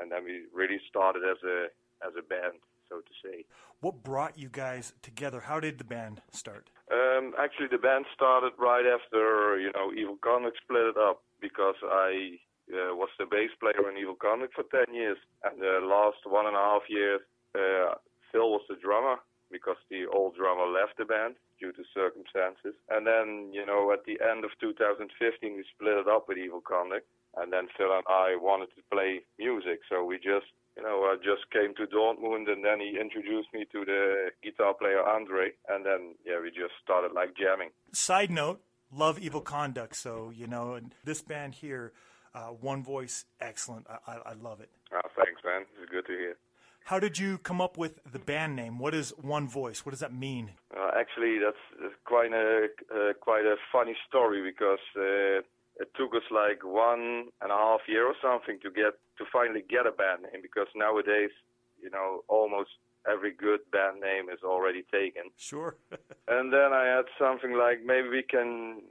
[0.00, 1.68] and then we really started as a
[2.06, 2.58] as a band,
[2.88, 3.44] so to say.
[3.80, 5.40] What brought you guys together?
[5.40, 6.70] How did the band start?
[6.90, 11.76] Um, actually, the band started right after you know Evil Conduct split it up because
[11.84, 12.38] I
[12.72, 16.46] uh, was the bass player in Evil Conduct for ten years, and the last one
[16.46, 17.20] and a half years,
[17.54, 17.94] uh,
[18.30, 19.16] Phil was the drummer
[19.50, 22.76] because the old drummer left the band due to circumstances.
[22.90, 25.08] And then you know at the end of 2015
[25.56, 29.24] we split it up with Evil Conduct, and then Phil and I wanted to play
[29.38, 33.48] music, so we just you know, I just came to Dortmund and then he introduced
[33.52, 37.70] me to the guitar player Andre and then yeah, we just started like jamming.
[37.92, 38.60] Side note,
[38.94, 39.96] love Evil Conduct.
[39.96, 41.92] So, you know, and this band here,
[42.34, 43.86] uh, One Voice, excellent.
[43.88, 44.70] I, I, I love it.
[44.92, 45.62] Ah, thanks man.
[45.80, 46.36] It's good to hear.
[46.84, 48.78] How did you come up with the band name?
[48.78, 49.84] What is One Voice?
[49.84, 50.52] What does that mean?
[50.74, 55.44] Uh, actually, that's, that's quite a uh, quite a funny story because uh,
[55.78, 59.62] it took us like one and a half year or something to get to finally
[59.68, 61.30] get a band name because nowadays,
[61.82, 62.70] you know, almost
[63.10, 65.24] every good band name is already taken.
[65.36, 65.76] Sure.
[66.28, 68.82] And then I had something like maybe we can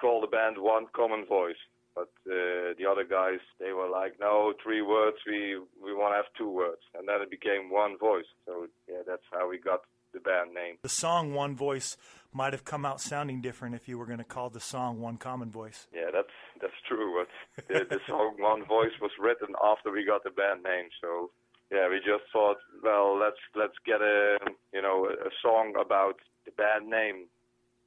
[0.00, 1.60] call the band One Common Voice.
[1.96, 5.16] But uh, the other guys, they were like, no, three words.
[5.26, 8.28] We we want to have two words, and then it became One Voice.
[8.44, 9.80] So yeah, that's how we got
[10.12, 10.76] the band name.
[10.82, 11.96] the song One Voice
[12.32, 15.16] might have come out sounding different if you were going to call the song One
[15.16, 15.88] Common Voice.
[15.90, 17.24] Yeah, that's that's true.
[17.24, 20.88] But the, the song One Voice was written after we got the band name.
[21.00, 21.30] So
[21.72, 24.36] yeah, we just thought, well, let's let's get a
[24.74, 27.26] you know a, song about the band name,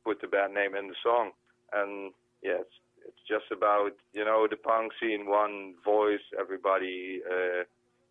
[0.04, 1.32] put the band name in the song,
[1.74, 2.66] and yeah,
[3.10, 7.22] it's, just about you know the punk scene, one voice, everybody.
[7.26, 7.64] Uh,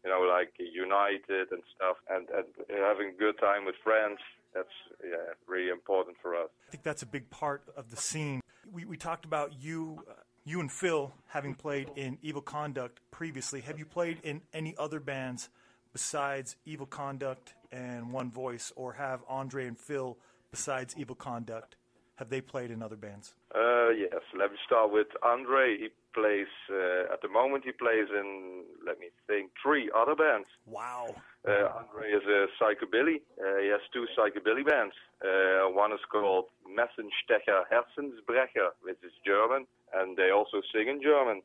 [0.04, 4.18] you know, like united and stuff, and, and having a good time with friends.
[4.54, 4.68] That's
[5.04, 6.48] yeah, really important for us.
[6.68, 8.40] I think that's a big part of the scene.
[8.70, 13.60] We, we talked about you, uh, you and Phil having played in Evil Conduct previously.
[13.62, 15.48] Have you played in any other bands
[15.92, 20.16] besides Evil Conduct and One Voice, or have Andre and Phil
[20.50, 21.76] besides Evil Conduct?
[22.18, 23.34] Have they played in other bands?
[23.54, 25.78] Uh, yes, let me start with Andre.
[25.78, 30.48] He plays, uh, at the moment, he plays in, let me think, three other bands.
[30.66, 31.14] Wow.
[31.46, 33.22] Uh, Andre is a psychobilly.
[33.38, 34.94] Uh, he has two psychobilly bands.
[35.22, 41.42] Uh, one is called Messerstecher Herzensbrecher, which is German, and they also sing in German.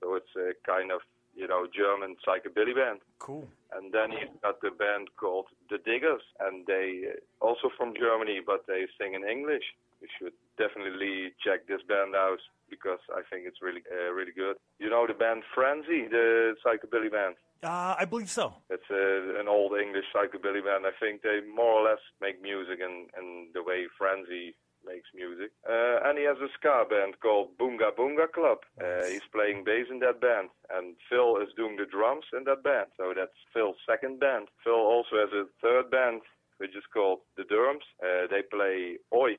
[0.00, 1.02] So it's a kind of,
[1.36, 2.98] you know, German psychobilly band.
[3.20, 3.46] Cool.
[3.72, 8.40] And then he's got the band called The Diggers, and they uh, also from Germany,
[8.44, 9.62] but they sing in English.
[10.00, 14.56] You should definitely check this band out because I think it's really, uh, really good.
[14.78, 17.36] You know the band Frenzy, the psychobilly band.
[17.62, 18.54] Uh, I believe so.
[18.70, 20.86] It's uh, an old English psychobilly band.
[20.86, 25.52] I think they more or less make music in, in the way Frenzy makes music.
[25.68, 28.58] Uh, and he has a ska band called Boonga Boonga Club.
[28.80, 30.48] Uh, he's playing bass in that band.
[30.72, 32.88] And Phil is doing the drums in that band.
[32.96, 34.48] So that's Phil's second band.
[34.64, 36.22] Phil also has a third band,
[36.58, 37.84] which is called The Durms.
[38.00, 39.36] Uh, they play Oi,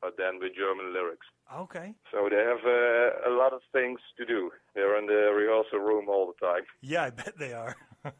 [0.00, 1.26] but then with German lyrics.
[1.54, 1.94] Okay.
[2.12, 4.50] So they have uh, a lot of things to do.
[4.74, 6.64] They're in the rehearsal room all the time.
[6.82, 7.76] Yeah, I bet they are.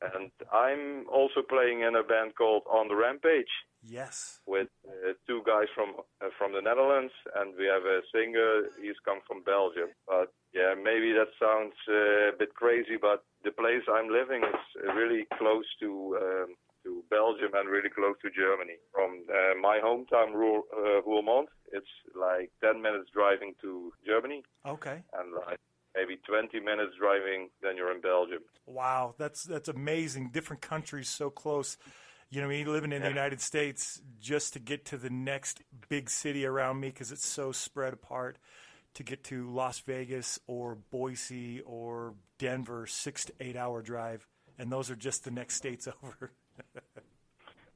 [0.00, 3.52] And I'm also playing in a band called On the Rampage
[3.84, 4.40] yes.
[4.46, 5.92] with uh, two guys from
[6.24, 8.72] uh, from the Netherlands, and we have a singer.
[8.80, 9.90] He's come from Belgium.
[10.06, 14.64] But yeah, maybe that sounds uh, a bit crazy, but the place I'm living is
[14.96, 16.48] really close to um,
[16.84, 18.76] to Belgium and really close to Germany.
[18.92, 21.86] From uh, my hometown, Roer, uh, Roermond, it's
[22.18, 25.02] like 10 minutes driving to Germany, Okay.
[25.18, 25.58] and like
[25.96, 28.40] maybe 20 minutes driving, then you're in Belgium.
[28.66, 30.30] Wow, that's that's amazing.
[30.30, 31.76] Different countries so close.
[32.30, 36.08] You know, me living in the United States, just to get to the next big
[36.08, 38.38] city around me because it's so spread apart.
[38.94, 44.26] To get to Las Vegas or Boise or Denver, six to eight hour drive,
[44.58, 46.32] and those are just the next states over.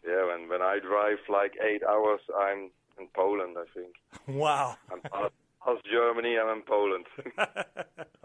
[0.06, 3.56] Yeah, when when I drive like eight hours, I'm in Poland.
[3.58, 3.94] I think
[4.28, 4.76] wow.
[4.92, 5.32] I'm past,
[5.64, 6.36] past Germany.
[6.38, 7.06] I'm in Poland.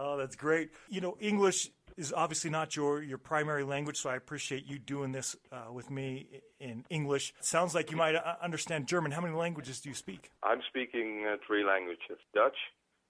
[0.02, 0.69] Oh, that's great.
[0.88, 5.12] You know, English is obviously not your, your primary language, so I appreciate you doing
[5.12, 7.34] this uh, with me in English.
[7.41, 9.12] sounds like you might uh, understand German.
[9.12, 10.32] How many languages do you speak?
[10.41, 12.56] I'm speaking uh, three languages: Dutch,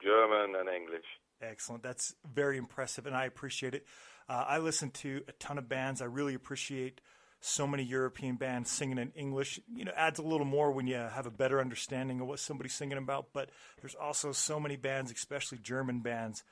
[0.03, 1.05] German, and English.
[1.43, 1.83] Excellent.
[1.83, 3.85] That's very impressive, and I appreciate it.
[4.27, 6.01] Uh, I listen to a ton of bands.
[6.01, 7.01] I really appreciate
[7.41, 9.59] so many European bands singing in English.
[9.73, 12.73] You know, adds a little more when you have a better understanding of what somebody's
[12.73, 13.27] singing about.
[13.33, 13.49] But
[13.81, 16.43] there's also so many bands, especially German bands,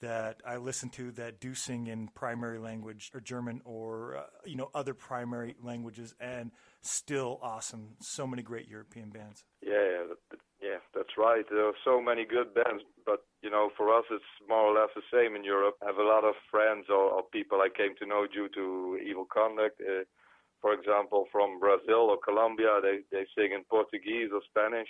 [0.00, 4.56] that I listen to that do sing in primary language or German or uh, you
[4.56, 6.50] know other primary languages, and
[6.82, 7.96] still awesome.
[8.00, 9.44] So many great European bands.
[9.62, 10.04] Yeah,
[10.64, 11.44] yeah, that's right.
[11.48, 14.90] There are so many good bands, but you know, for us, it's more or less
[14.96, 15.76] the same in Europe.
[15.82, 18.98] I have a lot of friends or, or people I came to know due to
[19.04, 19.80] evil conduct.
[19.80, 20.04] Uh,
[20.60, 24.88] for example, from Brazil or Colombia, they they sing in Portuguese or Spanish.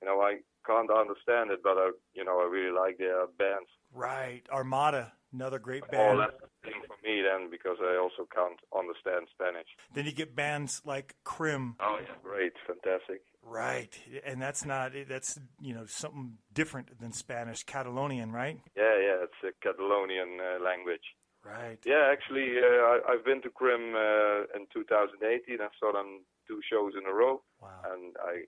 [0.00, 3.68] You know, I can't understand it, but I, you know, I really like their bands.
[3.94, 6.18] Right, Armada, another great band.
[6.18, 9.66] less the thing for me then, because I also can't understand Spanish.
[9.94, 13.22] Then you get bands like Crim, Oh yeah, great, fantastic.
[13.42, 13.96] right?
[14.24, 18.58] And that's not that's you know something different than Spanish, Catalonian, right?
[18.76, 21.04] Yeah, yeah, it's a Catalonian uh, language.
[21.44, 21.78] Right.
[21.84, 25.60] Yeah, actually, uh, I, I've been to Crim uh, in 2018.
[25.60, 27.68] I saw them two shows in a row, Wow.
[27.92, 28.44] and I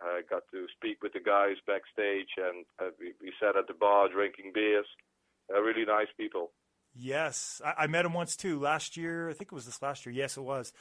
[0.00, 3.74] I got to speak with the guys backstage, and uh, we, we sat at the
[3.74, 4.86] bar drinking beers.
[5.52, 6.52] Uh, really nice people.
[6.94, 8.60] Yes, I, I met them once too.
[8.60, 10.14] Last year, I think it was this last year.
[10.14, 10.72] Yes, it was.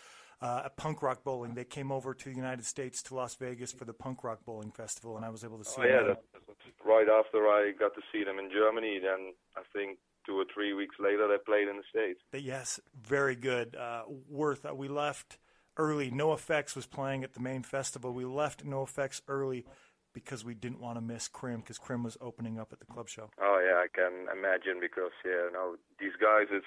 [0.42, 3.72] Uh, at Punk Rock Bowling, they came over to the United States to Las Vegas
[3.72, 5.80] for the Punk Rock Bowling Festival, and I was able to see.
[5.82, 6.18] Oh yeah, them.
[6.34, 6.42] that
[6.86, 9.00] right after I got to see them in Germany.
[9.02, 12.20] Then I think two or three weeks later they played in the States.
[12.34, 13.76] Yes, very good.
[13.76, 14.66] Uh, worth.
[14.66, 15.38] Uh, we left
[15.78, 16.12] early.
[16.12, 18.12] NOFX was playing at the main festival.
[18.12, 19.66] We left NOFX early
[20.14, 23.10] because we didn't want to miss Crim because Crim was opening up at the club
[23.10, 23.30] show.
[23.40, 26.66] Oh yeah, I can imagine because yeah, no, these guys it's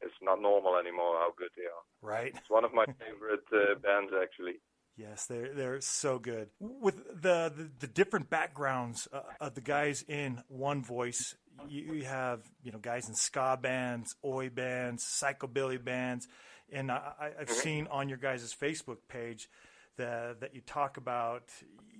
[0.00, 1.84] it's not normal anymore how good they are.
[2.00, 2.32] Right.
[2.34, 4.62] It's one of my favorite uh, bands actually.
[4.96, 6.50] Yes, they're they're so good.
[6.60, 11.34] With the the, the different backgrounds uh, of the guys in One Voice,
[11.68, 16.28] you, you have you know guys in ska bands, oi bands, psychobilly bands,
[16.72, 19.48] and I, I- I've seen on your guys' Facebook page
[19.96, 21.42] that that you talk about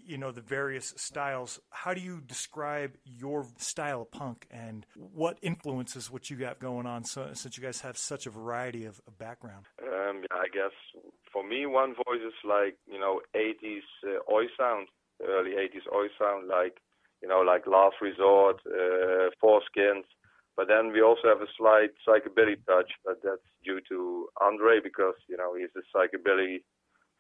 [0.07, 1.59] you know the various styles.
[1.70, 6.86] How do you describe your style of punk and what influences what you got going
[6.86, 7.05] on?
[7.05, 9.66] So, since you guys have such a variety of, of background.
[9.82, 10.72] Um, I guess
[11.35, 14.87] for me, one voice is like you know 80s uh, oi sound,
[15.22, 16.78] early 80s oi sound, like
[17.20, 20.07] you know like Last Resort, uh, Four Skins.
[20.57, 25.18] But then we also have a slight psychobilly touch, but that's due to Andre because
[25.28, 26.62] you know he's a psychobilly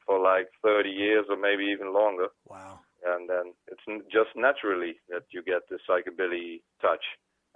[0.06, 2.78] for like 30 years or maybe even longer, Wow.
[3.12, 7.04] and then it's just naturally that you get the psychobilly touch,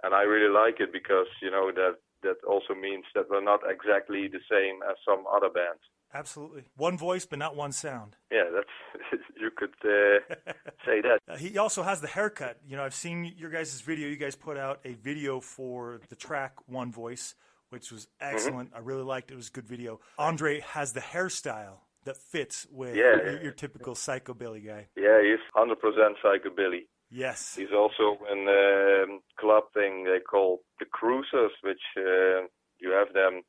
[0.03, 3.61] and I really like it because you know that that also means that we're not
[3.69, 5.79] exactly the same as some other bands.
[6.13, 6.63] Absolutely.
[6.75, 8.15] One voice, but not one sound.
[8.31, 10.53] Yeah, that's you could uh,
[10.85, 11.19] say that.
[11.29, 12.57] Uh, he also has the haircut.
[12.67, 14.07] You know, I've seen your guys' video.
[14.07, 17.35] You guys put out a video for the track One Voice,
[17.69, 18.71] which was excellent.
[18.75, 19.35] I really liked it.
[19.35, 19.99] It was a good video.
[20.17, 23.15] Andre has the hairstyle that fits with Yeah.
[23.17, 24.87] your, your typical psychobilly guy.
[24.97, 25.75] Yeah, he's 100%
[26.23, 26.87] psychobilly.
[27.11, 27.55] Yes.
[27.55, 32.47] He's also in a club thing they call the cruisers, which uh,
[32.79, 33.41] you have them.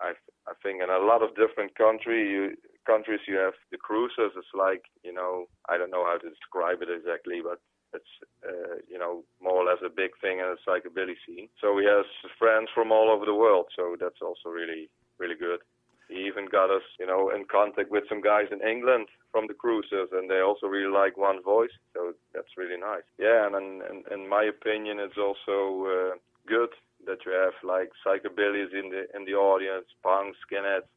[0.00, 0.12] I
[0.46, 4.32] I think in a lot of different country you, countries you have the cruisers.
[4.36, 7.60] It's like you know I don't know how to describe it exactly, but
[7.94, 11.48] it's uh, you know more or less a big thing in the psychobilly scene.
[11.60, 12.06] So he has
[12.38, 13.66] friends from all over the world.
[13.76, 14.88] So that's also really
[15.18, 15.60] really good.
[16.08, 19.52] He even got us, you know, in contact with some guys in England from the
[19.52, 21.76] cruisers, and they also really like One Voice.
[21.92, 23.04] So that's really nice.
[23.18, 26.70] Yeah, and in, in, in my opinion, it's also uh, good
[27.06, 30.88] that you have like psychobillies in the in the audience, punk, skinheads.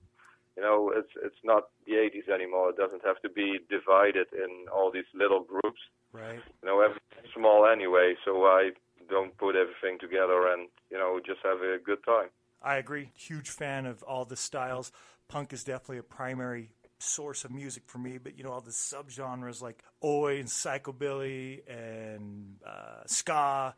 [0.58, 2.72] You know, it's it's not the 80s anymore.
[2.72, 5.80] It doesn't have to be divided in all these little groups.
[6.12, 6.42] Right.
[6.62, 8.72] You know, everything's small anyway, so I
[9.10, 12.30] don't put everything together and you know just have a good time.
[12.62, 13.12] I agree.
[13.16, 14.92] Huge fan of all the styles.
[15.28, 18.72] Punk is definitely a primary source of music for me, but you know all the
[18.72, 23.76] subgenres like oi and psychobilly and uh, ska,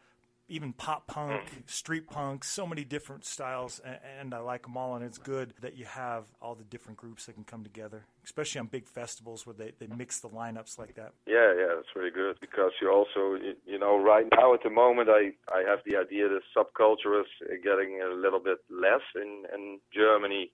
[0.47, 3.81] even pop punk, street punk, so many different styles,
[4.19, 4.95] and, I like them all.
[4.95, 8.59] And it's good that you have all the different groups that can come together, especially
[8.59, 11.13] on big festivals where they, they mix the lineups like that.
[11.27, 14.69] Yeah, yeah, that's really good because you also, you, you know, right now at the
[14.69, 17.27] moment, I I have the idea that subculture is
[17.63, 20.51] getting a little bit less in in Germany,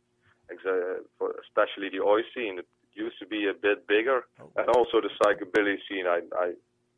[0.52, 2.60] especially the oi scene.
[2.60, 4.52] It used to be a bit bigger, oh.
[4.58, 6.06] and also the psychobilly scene.
[6.06, 6.54] I, I,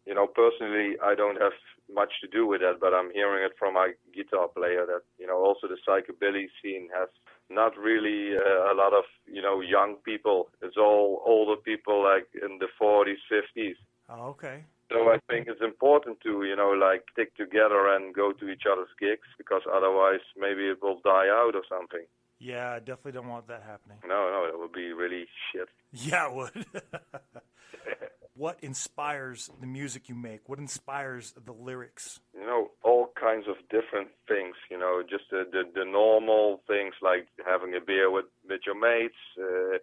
[0.05, 1.53] you know, personally, I don't have
[1.93, 5.27] much to do with that, but I'm hearing it from my guitar player that you
[5.27, 7.09] know also the psychobilly scene has
[7.49, 10.49] not really uh, a lot of you know young people.
[10.61, 13.75] It's all older people like in the 40s, 50s.
[14.09, 14.63] Oh, okay.
[14.91, 18.63] So I think it's important to, you know, like stick together and go to each
[18.69, 22.05] other's gigs because otherwise maybe it will die out or something.
[22.39, 23.99] Yeah, I definitely don't want that happening.
[24.03, 25.69] No, no, that would be really shit.
[25.93, 26.65] Yeah, it would.
[28.35, 30.47] what inspires the music you make?
[30.47, 32.19] What inspires the lyrics?
[32.33, 34.55] You know, all kinds of different things.
[34.69, 38.79] You know, just the the, the normal things like having a beer with with your
[38.79, 39.75] mates, uh,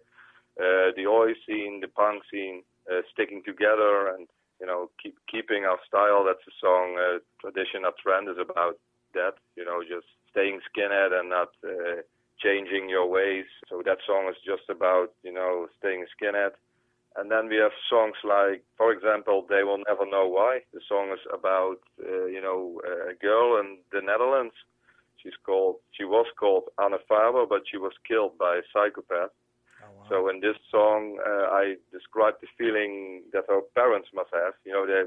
[0.59, 4.27] uh, the oi scene, the punk scene, uh, sticking together, and
[4.59, 6.25] you know, keep keeping our style.
[6.25, 8.77] That's the song uh, "Tradition Not Trend" is about
[9.13, 9.35] that.
[9.55, 12.01] You know, just staying skinhead and not uh,
[12.39, 13.45] changing your ways.
[13.69, 16.51] So that song is just about you know staying skinhead.
[17.15, 21.11] And then we have songs like, for example, "They Will Never Know Why." The song
[21.11, 24.53] is about uh, you know a girl in the Netherlands.
[25.17, 25.77] She's called.
[25.91, 29.31] She was called Anna Faber, but she was killed by a psychopath.
[29.83, 30.05] Oh, wow.
[30.09, 34.53] So in this song, uh, I describe the feeling that her parents must have.
[34.65, 35.03] You know, they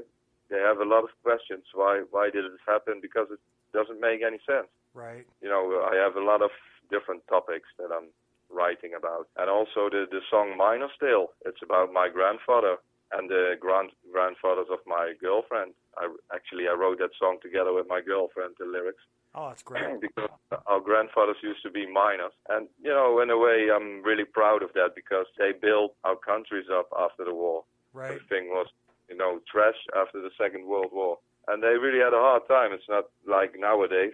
[0.51, 1.65] they have a lot of questions.
[1.73, 2.99] Why why did it happen?
[3.01, 3.39] Because it
[3.73, 4.69] doesn't make any sense.
[4.93, 5.25] right.
[5.41, 6.51] You know, I have a lot of
[6.91, 8.09] different topics that I'm
[8.53, 11.27] writing about, and also the the song Miner's Tale.
[11.45, 12.77] It's about my grandfather
[13.11, 15.73] and the grand grandfathers of my girlfriend.
[15.97, 18.55] I actually I wrote that song together with my girlfriend.
[18.59, 19.03] The lyrics.
[19.35, 19.99] Oh, that's great.
[20.01, 20.29] because
[20.67, 22.33] our grandfathers used to be miners.
[22.49, 26.15] And, you know, in a way, I'm really proud of that because they built our
[26.15, 27.63] countries up after the war.
[27.93, 28.11] Right.
[28.13, 28.67] Everything was,
[29.09, 31.17] you know, trash after the Second World War.
[31.47, 32.71] And they really had a hard time.
[32.73, 34.13] It's not like nowadays.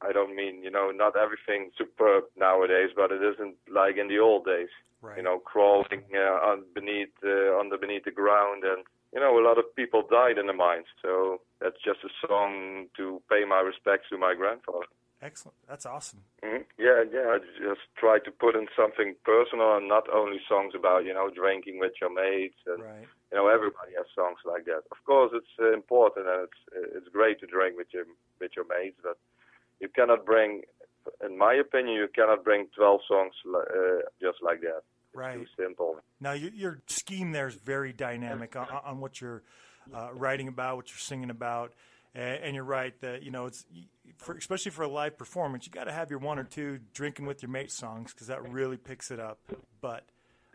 [0.00, 4.18] I don't mean, you know, not everything superb nowadays, but it isn't like in the
[4.18, 4.68] old days.
[5.02, 5.16] Right.
[5.18, 8.82] You know, crawling uh, on beneath uh, under beneath the ground, and
[9.12, 10.86] you know, a lot of people died in the mines.
[11.02, 14.86] So that's just a song to pay my respects to my grandfather.
[15.22, 15.56] Excellent.
[15.68, 16.22] That's awesome.
[16.44, 17.34] hmm Yeah, yeah.
[17.34, 21.28] I just try to put in something personal and not only songs about you know
[21.30, 23.06] drinking with your mates and Right.
[23.30, 24.82] you know everybody has songs like that.
[24.90, 26.60] Of course, it's uh, important and it's
[26.96, 28.04] it's great to drink with your
[28.40, 29.18] with your mates, but
[29.80, 30.62] you cannot bring,
[31.24, 33.60] in my opinion, you cannot bring 12 songs uh,
[34.20, 34.78] just like that.
[34.78, 35.38] It's Right.
[35.38, 35.96] too simple.
[36.20, 39.42] Now, your, your scheme there is very dynamic on, on what you're
[39.94, 41.72] uh, writing about, what you're singing about,
[42.14, 43.64] and, and you're right that you know it's
[44.18, 47.26] for, especially for a live performance, you got to have your one or two drinking
[47.26, 49.38] with your mate songs because that really picks it up.
[49.80, 50.04] But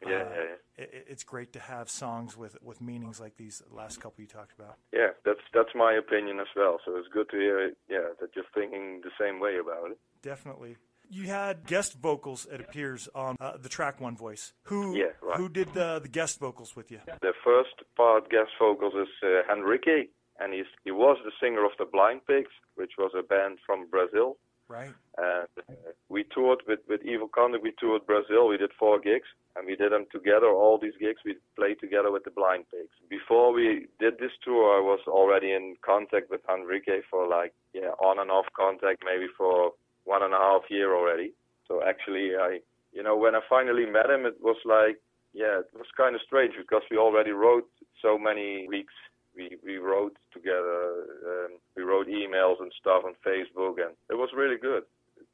[0.05, 0.55] uh, Yeah, yeah, yeah.
[0.77, 4.53] It, it's great to have songs with with meanings like these last couple you talked
[4.57, 4.77] about.
[4.91, 6.79] Yeah, that's that's my opinion as well.
[6.85, 9.99] So it's good to hear, yeah, that you're thinking the same way about it.
[10.21, 10.77] Definitely.
[11.09, 14.53] You had guest vocals, it appears, on uh, the track One Voice.
[14.63, 15.37] Who Yeah, right.
[15.37, 17.01] who did the, the guest vocals with you?
[17.21, 20.09] The first part guest vocals is uh, Henrique,
[20.39, 23.87] and he's he was the singer of the Blind Pigs, which was a band from
[23.89, 24.37] Brazil.
[24.67, 24.93] Right.
[25.17, 25.73] And uh,
[26.09, 27.63] we toured with, with Evil Conduct.
[27.63, 28.47] We toured Brazil.
[28.47, 30.47] We did four gigs, and we did them together.
[30.47, 32.93] All these gigs we played together with the Blind Pigs.
[33.09, 37.91] Before we did this tour, I was already in contact with Enrique for like yeah,
[38.01, 39.71] on and off contact, maybe for
[40.05, 41.33] one and a half year already.
[41.67, 42.59] So actually, I
[42.93, 44.97] you know when I finally met him, it was like
[45.33, 47.67] yeah, it was kind of strange because we already wrote
[48.01, 48.93] so many weeks
[49.35, 51.05] we we wrote together.
[51.25, 54.83] Um, we wrote emails and stuff on Facebook, and it was really good.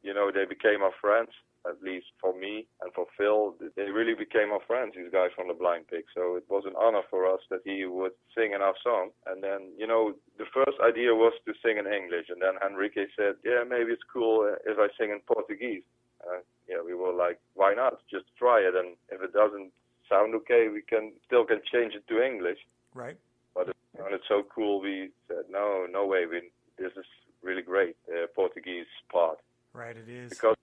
[0.02, 1.30] You know, they became our friends.
[1.68, 4.94] At least for me and for Phil, they really became our friends.
[4.96, 6.06] These guys from the Blind Pig.
[6.16, 9.10] So it was an honor for us that he would sing in our song.
[9.28, 13.08] And then, you know, the first idea was to sing in English, and then Enrique
[13.14, 15.84] said, "Yeah, maybe it's cool if I sing in Portuguese."
[16.24, 16.40] Uh,
[16.70, 18.00] yeah, we were like, "Why not?
[18.10, 19.74] Just try it, and if it doesn't
[20.08, 22.60] sound okay, we can still can change it to English."
[22.94, 23.18] Right.
[24.04, 24.82] But it sounded so cool.
[24.82, 26.26] We said, no, no way.
[26.26, 27.06] We, this is
[27.44, 29.40] really great, uh, Portuguese part,
[29.74, 29.96] Right.
[29.96, 30.30] It is.
[30.30, 30.56] because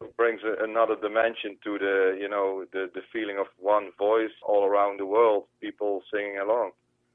[0.00, 4.32] it brings a, another dimension to the, you know, the the feeling of one voice
[4.46, 6.70] all around the world, people singing along.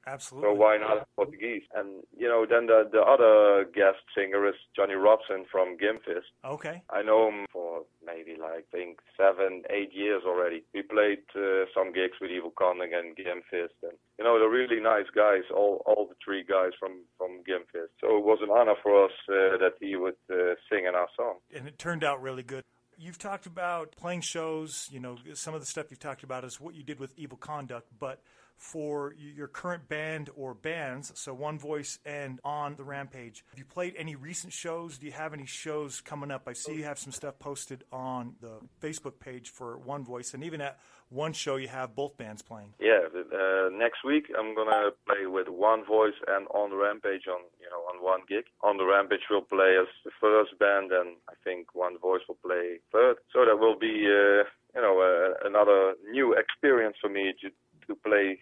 [0.08, 0.50] Absolutely.
[0.50, 1.64] So why not Portuguese?
[1.76, 6.30] And you know, then the the other guest singer is Johnny Robson from Gimpfist.
[6.44, 6.82] Okay.
[6.90, 10.64] I know him for maybe like I think seven, eight years already.
[10.74, 14.82] We played uh, some gigs with Evil Conduct and Gimpfist, and you know they're really
[14.82, 15.44] nice guys.
[15.54, 17.94] All all the three guys from from Gimpfist.
[18.02, 21.08] So it was an honor for us uh, that he would uh, sing in our
[21.16, 21.36] song.
[21.56, 22.64] and it turned out really good.
[22.98, 26.60] You've talked about playing shows, you know, some of the stuff you've talked about is
[26.60, 28.22] what you did with Evil Conduct, but
[28.60, 33.66] for your current band or bands, so One Voice and On the Rampage, have you
[33.66, 34.98] played any recent shows?
[34.98, 36.44] Do you have any shows coming up?
[36.46, 40.44] I see you have some stuff posted on the Facebook page for One Voice, and
[40.44, 42.74] even at one show you have both bands playing.
[42.80, 47.42] Yeah, uh, next week I'm gonna play with One Voice and On the Rampage on
[47.62, 48.44] you know on one gig.
[48.62, 52.38] On the Rampage will play as the first band, and I think One Voice will
[52.46, 53.18] play third.
[53.34, 54.44] So that will be uh,
[54.76, 57.50] you know uh, another new experience for me to
[57.88, 58.40] to play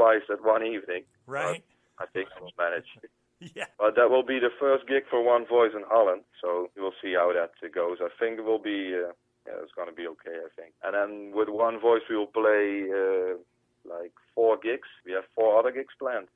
[0.00, 1.04] twice at one evening.
[1.26, 1.62] Right?
[1.98, 2.88] I think I will manage.
[3.54, 3.68] yeah.
[3.78, 6.96] But that will be the first gig for One Voice in Holland, so we will
[7.02, 7.98] see how that goes.
[8.00, 9.12] I think it will be, uh,
[9.46, 10.72] yeah, it's going to be okay, I think.
[10.82, 13.36] And then with One Voice, we will play uh,
[13.84, 14.88] like four gigs.
[15.04, 16.28] We have four other gigs planned.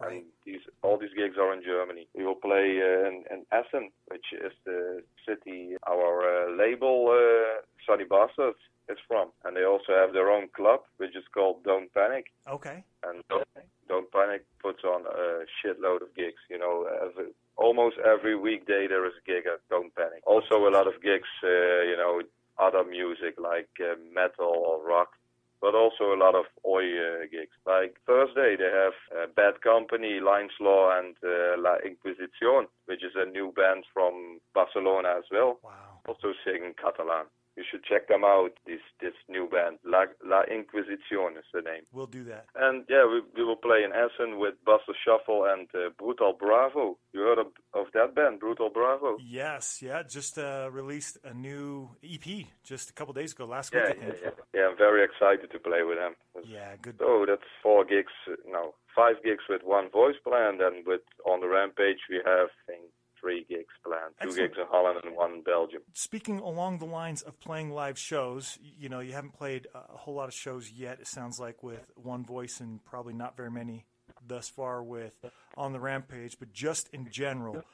[0.00, 2.06] And these, all these gigs are in Germany.
[2.14, 7.62] We will play uh, in, in Essen, which is the city our uh, label, uh,
[7.86, 9.30] Sunny Bastards, is from.
[9.44, 12.82] And they also have their own club, which is called Don't Panic Okay.
[13.04, 13.46] and Don't,
[13.88, 16.42] Don't Panic puts on a shitload of gigs.
[16.48, 17.26] You know, every,
[17.56, 20.22] almost every weekday there is a gig at Don't Panic.
[20.26, 22.22] Also a lot of gigs, uh, you know,
[22.58, 25.12] other music like uh, metal or rock,
[25.60, 27.56] but also a lot of oi uh, gigs.
[27.66, 33.12] Like Thursday they have uh, Bad Company, Lion's Law, and uh, La Inquisición, which is
[33.16, 35.58] a new band from Barcelona as well.
[35.62, 36.00] Wow.
[36.08, 37.26] Also singing Catalan.
[37.60, 38.52] You should check them out.
[38.66, 41.84] This this new band, La, La Inquisición is the name.
[41.92, 42.46] We'll do that.
[42.54, 46.96] And yeah, we, we will play in Essen with Buster Shuffle and uh, Brutal Bravo.
[47.12, 49.18] You heard of, of that band, Brutal Bravo?
[49.20, 53.88] Yes, yeah, just uh, released a new EP just a couple days ago, last Yeah,
[53.88, 54.30] week, yeah, yeah.
[54.54, 56.14] Yeah, I'm very excited to play with them.
[56.42, 56.96] Yeah, good.
[56.98, 61.40] So that's four gigs, uh, no, five gigs with one voice planned, and with On
[61.40, 62.84] the Rampage we have, I think,
[63.20, 64.14] three gigs planned.
[64.20, 64.50] Two Excellent.
[64.52, 65.82] gigs in Holland and one in Belgium.
[65.92, 70.14] Speaking along the lines of playing live shows, you know, you haven't played a whole
[70.14, 70.98] lot of shows yet.
[71.00, 73.86] It sounds like with One Voice and probably not very many
[74.26, 75.12] thus far with
[75.56, 76.38] On the Rampage.
[76.38, 77.64] But just in general,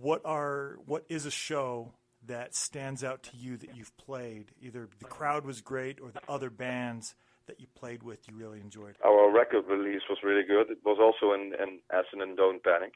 [0.00, 1.92] what are what is a show
[2.26, 4.52] that stands out to you that you've played?
[4.60, 7.14] Either the crowd was great or the other bands
[7.46, 8.94] that you played with you really enjoyed.
[9.04, 10.70] Our record release was really good.
[10.70, 12.92] It was also in, in Essen and Don't Panic,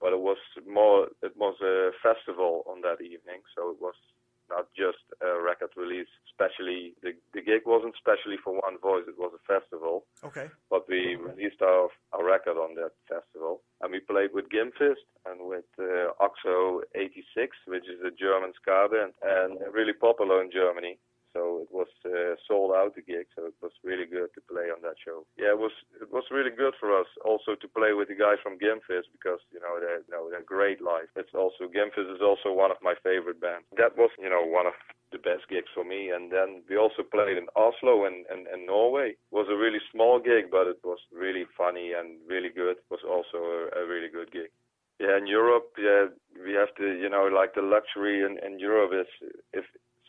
[0.00, 1.08] but it was more.
[1.22, 3.94] It was a festival on that evening, so it was
[4.48, 6.06] not just a record release.
[6.30, 9.04] Especially the the gig wasn't specially for One Voice.
[9.08, 10.48] It was a festival, Okay.
[10.70, 15.48] but we released our our record on that festival, and we played with Gimpfist and
[15.48, 20.98] with uh, Oxo 86, which is a German ska band, and really popular in Germany.
[21.36, 24.72] So it was uh, sold out the gig, so it was really good to play
[24.72, 25.28] on that show.
[25.36, 28.40] Yeah, it was it was really good for us also to play with the guys
[28.40, 31.12] from Gimpfist because you know they're you know, they're great live.
[31.12, 33.68] It's also Gimpfist is also one of my favorite bands.
[33.76, 34.72] That was you know one of
[35.12, 36.08] the best gigs for me.
[36.08, 39.20] And then we also played in Oslo and and, in Norway.
[39.20, 42.80] It was a really small gig, but it was really funny and really good.
[42.80, 44.48] It was also a, a really good gig.
[44.96, 46.08] Yeah, in Europe, yeah,
[46.40, 49.66] we have to, you know, like the luxury in, in Europe is if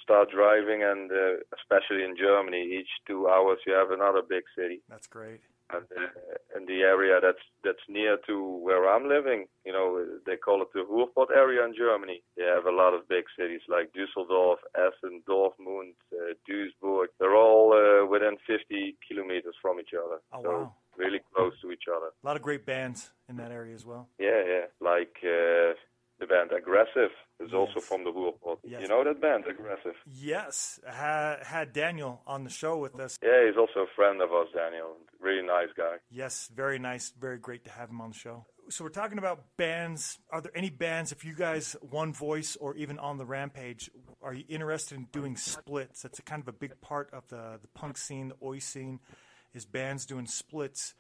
[0.08, 4.82] start driving and uh, especially in Germany, each two hours you have another big city.
[4.88, 5.42] That's great.
[5.70, 10.38] And uh, in the area that's that's near to where I'm living, you know, they
[10.38, 12.24] call it the Ruhrpott area in Germany.
[12.38, 17.08] They have a lot of big cities like Düsseldorf, Essen, Dortmund, uh, Duisburg.
[17.20, 20.22] They're all uh, within 50 kilometers from each other.
[20.32, 20.74] Oh, so wow.
[20.96, 22.12] really close to each other.
[22.24, 24.08] A lot of great bands in that area as well.
[24.18, 24.66] Yeah, yeah.
[24.80, 25.74] Like uh,
[26.20, 28.58] the band Aggressive is also from the Ruhrpott.
[28.64, 28.82] Yes.
[28.82, 29.94] You know that band, Aggressive?
[30.06, 33.18] Yes, had, had Daniel on the show with us.
[33.22, 34.96] Yeah, he's also a friend of ours, Daniel.
[35.20, 35.98] Really nice guy.
[36.10, 38.46] Yes, very nice, very great to have him on the show.
[38.70, 40.20] So we're talking about bands.
[40.30, 43.90] Are there any bands, if you guys one voice or even on the Rampage,
[44.22, 46.02] are you interested in doing splits?
[46.02, 49.00] That's a kind of a big part of the the punk scene, the oi scene,
[49.54, 50.96] is bands doing splits.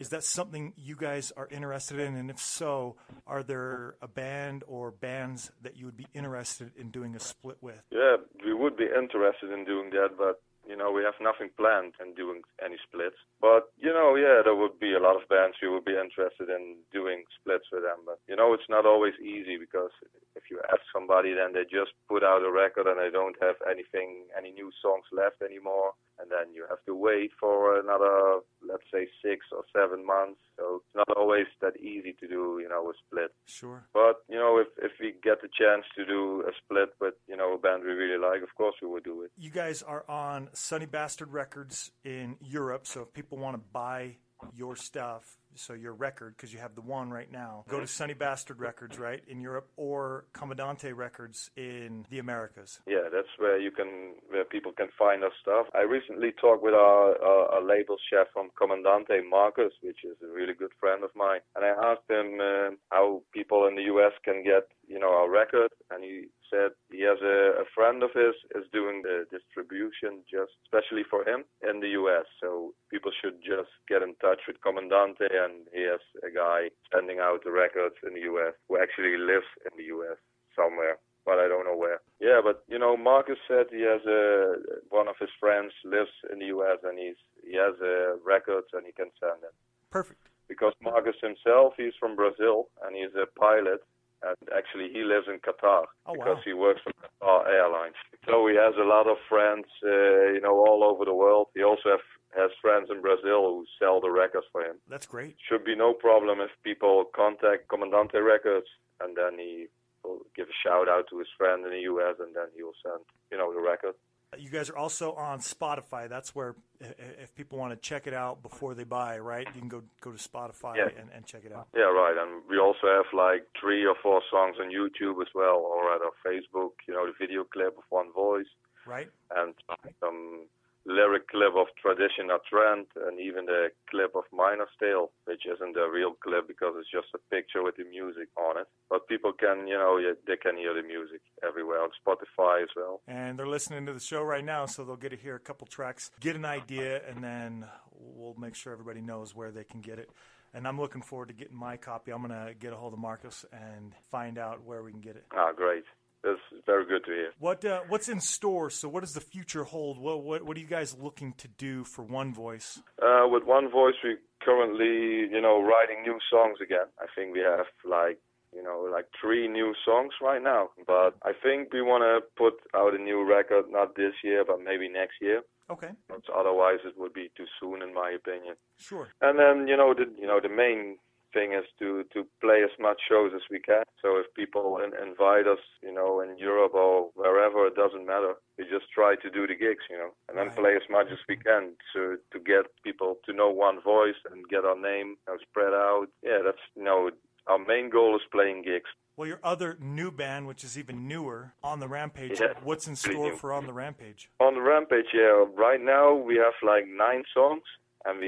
[0.00, 2.16] Is that something you guys are interested in?
[2.16, 2.96] And if so,
[3.26, 7.58] are there a band or bands that you would be interested in doing a split
[7.60, 7.82] with?
[7.92, 11.94] Yeah, we would be interested in doing that, but you know, we have nothing planned
[12.00, 13.20] in doing any splits.
[13.40, 16.48] But you know, yeah, there would be a lot of bands we would be interested
[16.48, 18.00] in doing splits with them.
[18.06, 19.92] But you know, it's not always easy because
[20.34, 23.56] if you ask somebody, then they just put out a record and they don't have
[23.68, 28.84] anything, any new songs left anymore, and then you have to wait for another, let's
[28.92, 30.40] say, six or seven months.
[30.58, 33.32] So it's not always that easy to do, you know, a split.
[33.46, 33.86] Sure.
[33.94, 37.36] But you know, if if we get the chance to do a split with you
[37.36, 39.30] know a band we really like, of course we would do it.
[39.36, 44.16] You guys are on Sunny Bastard Records in Europe, so if people want to buy
[44.54, 48.14] your stuff, so your record, because you have the one right now, go to Sunny
[48.14, 52.80] Bastard Records, right, in Europe, or Commandante Records in the Americas.
[52.86, 55.66] Yeah, that's where you can where people can find our stuff.
[55.74, 60.32] I recently talked with our, our, our label chef from Commandante, Marcus, which is a
[60.32, 64.12] really good friend of mine, and I asked him uh, how people in the U.S.
[64.24, 68.10] can get you know our record, and he said he has a, a friend of
[68.12, 72.26] his is doing the distribution just especially for him in the U.S.
[72.42, 77.18] So people should just get in touch with Commandante, and he has a guy sending
[77.18, 78.54] out the records in the U.S.
[78.68, 80.18] who actually lives in the U.S.
[80.54, 82.00] somewhere but I don't know where.
[82.20, 84.54] Yeah, but you know, Marcus said he has a
[84.88, 86.78] one of his friends lives in the U.S.
[86.82, 89.54] and he's he has a records and he can send it
[89.90, 90.28] Perfect.
[90.48, 93.80] because Marcus himself he's from Brazil and he's a pilot
[94.22, 96.42] and actually he lives in Qatar Oh, because wow.
[96.44, 97.94] he works for Qatar Airlines.
[98.26, 101.48] So he has a lot of friends, uh, you know, all over the world.
[101.54, 102.06] He also have,
[102.36, 105.36] has friends in Brazil who sell the records for him That's great.
[105.48, 108.68] should be no problem if people contact Commandante Records
[109.00, 109.66] and then he
[110.04, 112.76] will give a shout out to his friend in the US and then he will
[112.84, 113.00] send,
[113.32, 113.94] you know, the record.
[114.38, 116.08] You guys are also on Spotify.
[116.08, 119.68] That's where, if people want to check it out before they buy, right, you can
[119.68, 120.88] go go to Spotify Yeah.
[120.98, 121.66] and, and check it out.
[121.74, 122.16] Yeah, right.
[122.16, 126.00] And we also have like three or four songs on YouTube as well or at
[126.00, 128.46] our Facebook, you know, the video clip of One Voice
[128.86, 129.08] Right?
[129.36, 129.54] and
[130.00, 130.46] some
[130.86, 135.76] lyric clip of Tradition or Trend and even the clip of Miner's Tale, which isn't
[135.76, 138.66] a real clip because it's just a picture with the music on it.
[138.88, 143.00] But people can, you know, they can hear the music everywhere on Spotify as well.
[143.06, 145.66] and they're listening to the show right now, so they'll get to hear a couple
[145.66, 149.98] tracks, get an idea, and then we'll make sure everybody knows where they can get
[149.98, 150.10] it.
[150.52, 152.10] And I'm looking forward to getting my copy.
[152.10, 155.24] I'm gonna get a hold of Marcus and find out where we can get it.
[155.32, 155.84] Ah, great.
[156.22, 157.30] That's very good to hear.
[157.38, 158.70] What uh, what's in store?
[158.70, 159.98] So what does the future hold?
[159.98, 162.80] What what what are you guys looking to do for One Voice?
[163.02, 166.86] Uh, with One Voice, we currently, you know, writing new songs again.
[166.98, 168.18] I think we have like
[168.54, 170.70] you know, like three new songs right now.
[170.86, 174.58] But I think we want to put out a new record not this year, but
[174.62, 175.42] maybe next year.
[175.70, 175.90] Okay,
[176.36, 178.56] otherwise, it would be too soon, in my opinion.
[178.76, 179.08] sure.
[179.20, 180.98] And then you know the you know the main
[181.32, 183.84] thing is to to play as much shows as we can.
[184.02, 188.34] So if people in, invite us, you know, in Europe or wherever, it doesn't matter.
[188.58, 190.56] We just try to do the gigs, you know, and then Right.
[190.56, 194.48] play as much as we can to to get people to know one voice and
[194.48, 196.06] get our name you know, spread out.
[196.22, 197.10] Yeah, that's you know
[197.46, 198.90] our main goal is playing gigs.
[199.16, 202.96] Well, your other new band, which is even newer, On the Rampage, Yeah, what's in
[202.96, 204.30] store for On the Rampage?
[204.40, 207.64] On the Rampage, yeah, right now we have like nine songs,
[208.06, 208.18] and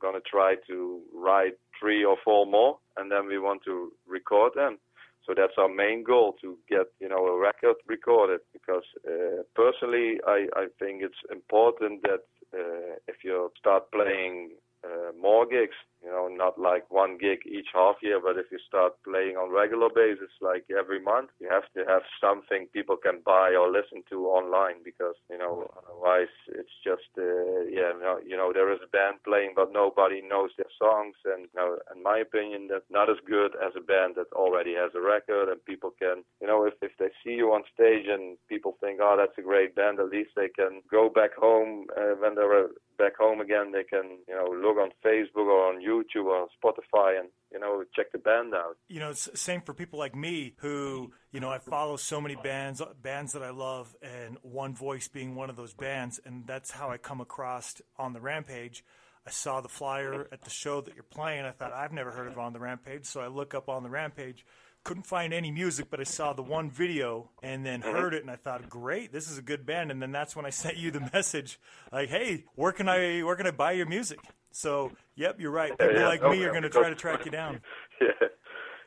[0.00, 4.52] we're gonna try to write three or four more, and then we want to record
[4.54, 4.78] them.
[5.26, 8.40] So that's our main goal to get you know a record recorded.
[8.52, 12.24] Because uh, personally, I I think it's important that
[12.54, 14.50] uh, if you start playing
[14.84, 18.58] uh, more gigs, you know, not like one gig each half year, but if you
[18.66, 23.20] start playing on regular basis, like every month, you have to have something people can
[23.24, 28.18] buy or listen to online because, you know, otherwise it's just, uh, yeah, you know,
[28.24, 31.16] you know, there is a band playing, but nobody knows their songs.
[31.24, 34.74] And, you know, in my opinion, that's not as good as a band that already
[34.74, 38.06] has a record and people can, you know, if, if they see you on stage
[38.08, 41.86] and people think, oh, that's a great band, at least they can go back home
[41.96, 43.72] uh, when they're back home again.
[43.72, 47.84] They can, you know, look on Facebook or on YouTube or Spotify and, you know,
[47.94, 48.76] check the band out.
[48.88, 52.36] You know, it's same for people like me who, you know, I follow so many
[52.36, 56.46] bands, uh, bands that I love, and One Voice being one of those bands, and
[56.46, 58.84] that's how I come across On the Rampage.
[59.26, 61.44] I saw the flyer at the show that you're playing.
[61.44, 63.90] I thought I've never heard of On the Rampage, so I look up On the
[63.90, 64.46] Rampage.
[64.82, 67.92] Couldn't find any music, but I saw the one video and then mm-hmm.
[67.92, 70.46] heard it, and I thought, "Great, this is a good band." And then that's when
[70.46, 71.60] I sent you the message,
[71.92, 74.20] like, "Hey, where can I where can I buy your music?"
[74.52, 75.76] So, yep, you're right.
[75.78, 77.60] People yeah, like me are going to try to track you down.
[78.00, 78.28] yeah,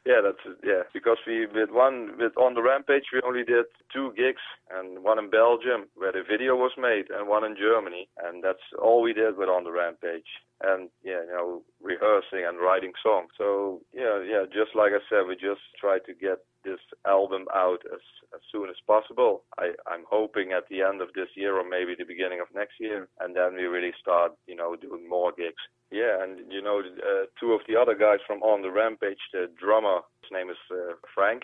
[0.05, 0.81] yeah, that's yeah.
[0.93, 4.41] Because we with one with on the Rampage we only did two gigs
[4.75, 8.65] and one in Belgium where the video was made and one in Germany and that's
[8.81, 10.27] all we did with on the Rampage
[10.63, 13.29] and yeah, you know, rehearsing and writing songs.
[13.37, 17.83] So yeah, yeah, just like I said, we just try to get this album out
[17.91, 18.03] as
[18.33, 19.43] as soon as possible.
[19.59, 22.79] I I'm hoping at the end of this year or maybe the beginning of next
[22.79, 25.63] year, and then we really start, you know, doing more gigs.
[25.91, 29.51] Yeah, and you know, uh, two of the other guys from On the Rampage, the
[29.59, 31.43] drummer, his name is uh, Frank,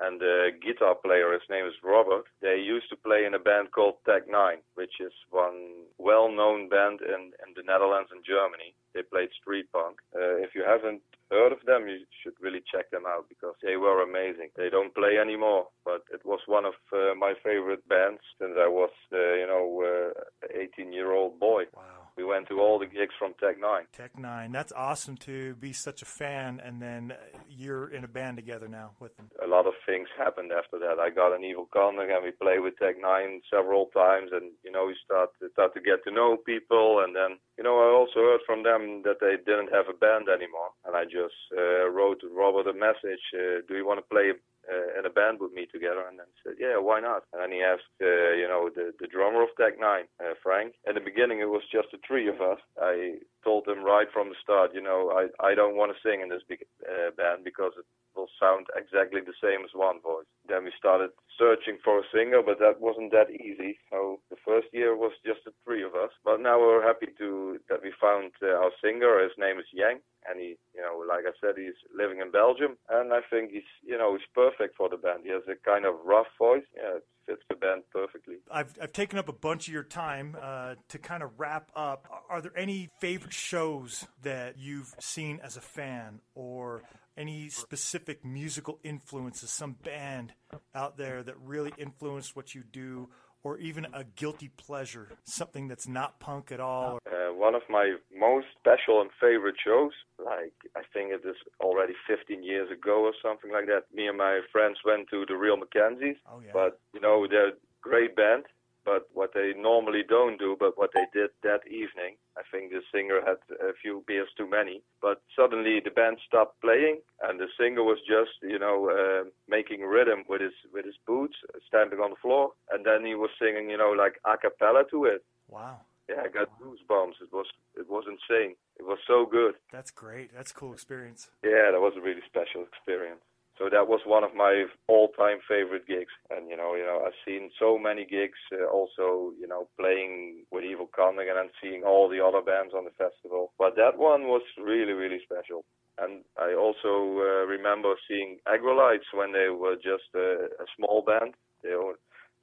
[0.00, 2.24] and the guitar player, his name is Robert.
[2.40, 7.00] They used to play in a band called Tech Nine, which is one well-known band
[7.00, 8.74] in, in the Netherlands and Germany.
[8.94, 9.98] They played street punk.
[10.14, 13.76] Uh, if you haven't heard of them, you should really check them out because they
[13.76, 14.48] were amazing.
[14.56, 18.68] They don't play anymore, but it was one of uh, my favorite bands since I
[18.68, 21.64] was, uh, you know, uh, 18-year-old boy.
[21.74, 22.07] Wow.
[22.18, 23.84] We went to all the gigs from Tech Nine.
[23.96, 24.50] Tech Nine.
[24.50, 27.14] That's awesome to be such a fan, and then
[27.48, 29.30] you're in a band together now with them.
[29.40, 30.98] a lot of things happened after that.
[30.98, 34.72] I got an Evil Conduct and we played with Tech Nine several times and you
[34.72, 38.18] know we start start to get to know people and then you know I also
[38.20, 42.20] heard from them that they didn't have a band anymore and I just uh, wrote
[42.34, 44.32] Robert a message uh, do you want to play
[44.70, 47.24] uh, in a band with me together and then he said yeah why not?
[47.32, 50.74] And then he asked uh, you know the the drummer of Tech Nine uh, Frank.
[50.86, 52.60] In the beginning it was just the three of us.
[52.80, 56.18] I told him right from the start you know I I don't want to sing
[56.24, 57.86] in this big uh, band because it
[58.18, 60.26] will sound exactly the same as one voice.
[60.50, 63.78] Then we started searching for a singer, but that wasn't that easy.
[63.90, 66.10] So the first year was just the three of us.
[66.24, 69.22] But now we're happy to that we found uh, our singer.
[69.22, 72.76] His name is Yang, and he, you know, like I said, he's living in Belgium,
[72.90, 75.22] and I think he's, you know, he's perfect for the band.
[75.22, 76.66] He has a kind of rough voice.
[76.74, 78.36] Yeah, it fits the band perfectly.
[78.50, 82.08] I've, I've taken up a bunch of your time uh, to kind of wrap up.
[82.30, 86.82] Are there any favorite shows that you've seen as a fan or
[87.16, 90.32] any specific musical influences, some band
[90.74, 93.08] out there that really influenced what you do,
[93.48, 96.98] or even a guilty pleasure, something that's not punk at all?
[97.06, 99.92] Uh, one of my most special and favorite shows,
[100.22, 103.84] like I think it is already 15 years ago or something like that.
[103.94, 106.50] Me and my friends went to the Real McKenzies, Oh, yeah.
[106.52, 108.44] but you know they're a great band.
[108.88, 112.80] But what they normally don't do, but what they did that evening, I think the
[112.90, 114.80] singer had a few beers too many.
[115.02, 119.82] But suddenly the band stopped playing, and the singer was just, you know, uh, making
[119.82, 121.36] rhythm with his with his boots,
[121.66, 125.04] stamping on the floor, and then he was singing, you know, like a cappella to
[125.04, 125.22] it.
[125.48, 125.80] Wow.
[126.08, 127.20] Yeah, I got goosebumps.
[127.20, 128.56] It was it was insane.
[128.80, 129.56] It was so good.
[129.70, 130.32] That's great.
[130.34, 131.28] That's a cool experience.
[131.44, 133.20] Yeah, that was a really special experience.
[133.58, 136.12] So that was one of my all-time favorite gigs.
[136.30, 138.38] And you know, you know, I've seen so many gigs.
[138.52, 142.84] Uh, also, you know, playing with Evil Conduct and seeing all the other bands on
[142.84, 143.52] the festival.
[143.58, 145.64] But that one was really, really special.
[145.98, 151.34] And I also uh, remember seeing Aggrolites when they were just a, a small band.
[151.62, 151.74] They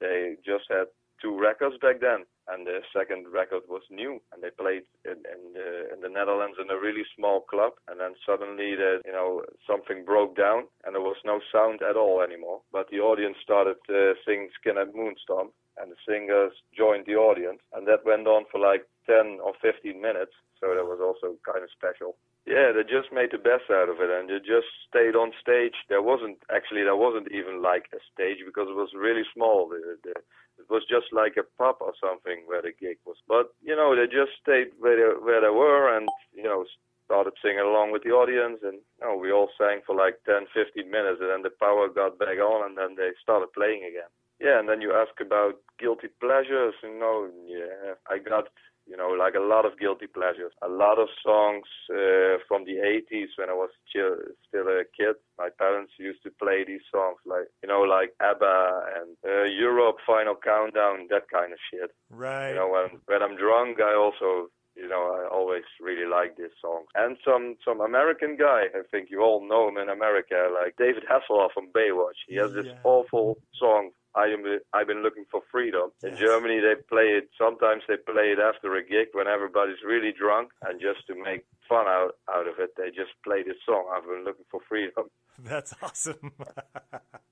[0.00, 0.92] they just had
[1.22, 5.52] two records back then, and the second record was new, and they played in, in,
[5.54, 7.72] the, in the Netherlands in a really small club.
[7.88, 11.96] And then suddenly, the, you know, something broke down, and there was no sound at
[11.96, 12.60] all anymore.
[12.72, 17.86] But the audience started uh, singing "Skinhead Moonstomp," and the singers joined the audience, and
[17.88, 20.32] that went on for like 10 or 15 minutes.
[20.60, 22.16] So that was also kind of special.
[22.46, 25.74] Yeah, they just made the best out of it, and they just stayed on stage.
[25.90, 29.68] There wasn't actually there wasn't even like a stage because it was really small.
[29.68, 30.14] The, the,
[30.58, 33.16] it was just like a pub or something where the gig was.
[33.28, 36.64] But you know, they just stayed where they, where they were, and you know,
[37.06, 40.46] started singing along with the audience, and you know, we all sang for like 10,
[40.52, 44.10] 15 minutes, and then the power got back on, and then they started playing again.
[44.40, 46.74] Yeah, and then you ask about guilty pleasures.
[46.82, 48.48] You know, yeah, I got
[48.86, 50.52] you know, like a lot of guilty pleasures.
[50.62, 55.16] A lot of songs uh, from the 80s when I was ch- still a kid.
[55.38, 59.96] My parents used to play these songs, like you know, like ABBA and uh, Europe,
[60.06, 61.90] Final Countdown, that kind of shit.
[62.10, 62.50] Right.
[62.50, 66.52] You know, when when I'm drunk, I also you know, I always really like this
[66.60, 66.84] song.
[66.94, 71.04] And some some American guy, I think you all know him in America, like David
[71.10, 72.20] Hasselhoff from Baywatch.
[72.28, 73.90] He has this awful song.
[74.16, 74.42] I am
[74.72, 75.90] I've been looking for freedom.
[76.02, 77.28] In Germany, they play it.
[77.38, 81.44] Sometimes they play it after a gig when everybody's really drunk, and just to make
[81.68, 83.84] fun out out of it, they just play this song.
[83.94, 85.10] I've been looking for freedom.
[85.38, 86.32] That's awesome.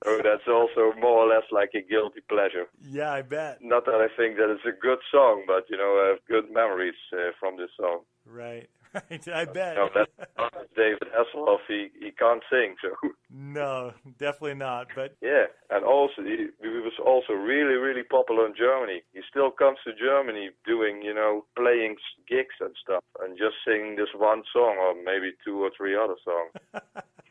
[0.03, 2.65] So that's also more or less like a guilty pleasure.
[2.79, 3.57] yeah, I bet.
[3.61, 6.53] Not that I think that it's a good song, but you know, I have good
[6.53, 8.01] memories uh, from this song.
[8.23, 8.69] Right.
[8.95, 9.27] Right.
[9.33, 9.75] I bet.
[9.75, 11.59] No, that's David Hasselhoff.
[11.67, 14.87] He he can't sing, so no, definitely not.
[14.95, 15.45] But yeah.
[15.69, 19.01] And also, he, he was also really really popular in Germany.
[19.13, 23.95] He still comes to Germany doing you know playing gigs and stuff, and just singing
[23.95, 26.83] this one song or maybe two or three other songs.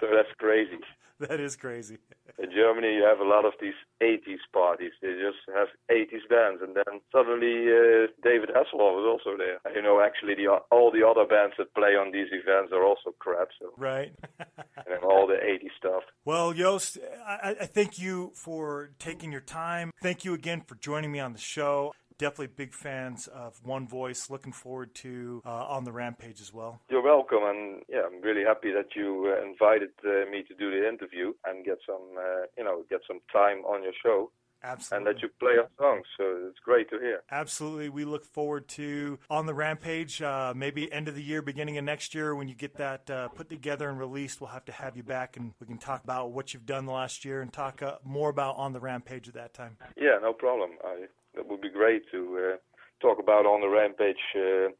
[0.00, 0.78] so that's crazy.
[1.20, 1.98] that is crazy.
[2.38, 4.92] In Germany, you have a lot of these 80s parties.
[5.02, 9.58] They just have 80s bands, and then suddenly uh, David Hasselhoff was also there.
[9.74, 13.12] You know, actually, the, all the other bands that play on these events are also
[13.18, 13.48] crap.
[13.60, 14.14] So, Right.
[14.38, 16.02] and all the 80s stuff.
[16.24, 19.90] Well, Joost, I, I thank you for taking your time.
[20.02, 21.92] Thank you again for joining me on the show.
[22.20, 24.28] Definitely big fans of One Voice.
[24.28, 26.82] Looking forward to uh, on the Rampage as well.
[26.90, 30.70] You're welcome, and yeah, I'm really happy that you uh, invited uh, me to do
[30.70, 34.30] the interview and get some, uh, you know, get some time on your show,
[34.62, 35.08] Absolutely.
[35.08, 36.06] and that you play our songs.
[36.18, 37.22] So it's great to hear.
[37.30, 37.88] Absolutely.
[37.88, 41.84] We look forward to on the Rampage, uh, maybe end of the year, beginning of
[41.84, 44.42] next year, when you get that uh, put together and released.
[44.42, 46.92] We'll have to have you back and we can talk about what you've done the
[46.92, 49.78] last year and talk uh, more about on the Rampage at that time.
[49.96, 50.72] Yeah, no problem.
[50.84, 52.56] I, that would be great to uh,
[53.00, 54.22] talk about on the rampage.
[54.34, 54.72] Uh,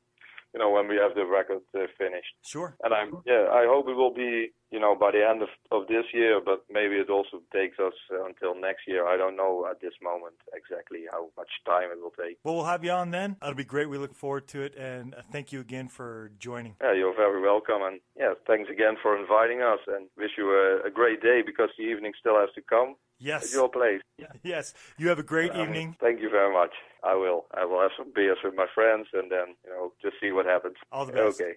[0.53, 2.35] you know, when we have the record uh, finished.
[2.43, 2.77] Sure.
[2.83, 5.87] And I'm yeah, I hope it will be you know by the end of of
[5.89, 7.95] this year, but maybe it also takes us
[8.27, 9.07] until next year.
[9.07, 12.39] I don't know at this moment exactly how much time it will take.
[12.45, 13.37] Well, we'll have you on then.
[13.41, 13.89] That'll be great.
[13.89, 14.75] We look forward to it.
[14.77, 16.77] And thank you again for joining.
[16.81, 20.87] Yeah, you're very welcome, and yeah, thanks again for inviting us, and wish you a,
[20.87, 22.97] a great day because the evening still has to come at
[23.27, 23.53] Yes.
[23.53, 24.01] your place.
[24.43, 24.75] Yes.
[24.99, 25.97] You have a great Um, evening.
[26.01, 26.73] Thank you very much.
[27.03, 27.47] I will.
[27.55, 30.47] I will have some beers with my friends, and then you know just see what
[30.47, 30.77] happens.
[30.93, 31.41] All the best.
[31.41, 31.55] Okay.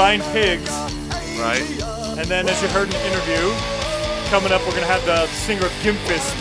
[0.00, 0.70] Blind Pigs.
[1.38, 1.60] Right?
[2.16, 3.52] And then, as you heard in the interview,
[4.30, 6.34] coming up, we're going to have the singer of Gimpfist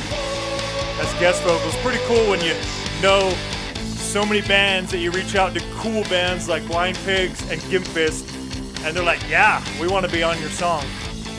[1.01, 1.75] as guest vocals.
[1.83, 2.53] Pretty cool when you
[3.01, 3.29] know
[3.75, 8.33] so many bands that you reach out to cool bands like Blind Pigs and Gimpfist,
[8.85, 10.85] and they're like, yeah, we want to be on your song.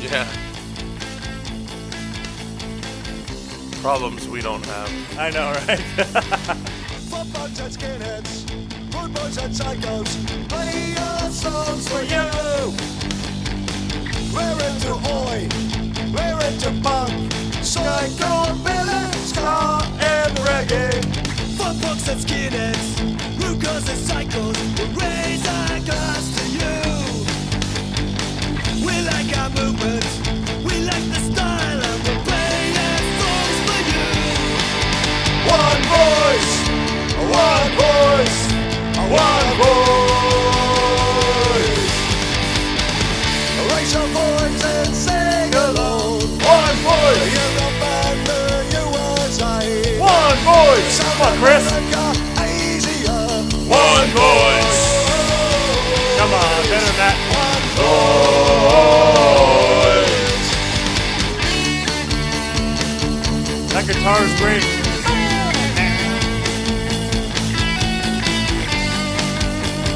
[0.02, 0.30] Yeah.
[3.80, 5.18] Problems we don't have.
[5.18, 6.76] I know, right?
[9.30, 10.48] Boys and psychos.
[10.48, 12.26] Play your songs for you.
[14.34, 15.48] We're into oi,
[16.12, 17.12] we're into punk,
[17.62, 21.04] psychobilly, ska and reggae.
[21.56, 22.86] Fuck punks and skinheads,
[23.38, 24.59] rookers and cycles,
[51.40, 51.64] Chris.
[53.64, 54.80] One voice.
[56.18, 57.16] Come on, better than that.
[57.32, 57.88] One voo
[63.72, 64.64] That guitar is great.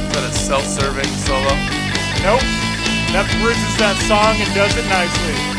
[0.00, 1.54] Is that a self-serving solo?
[2.24, 2.40] Nope.
[3.12, 5.53] That bridges that song and does it nicely.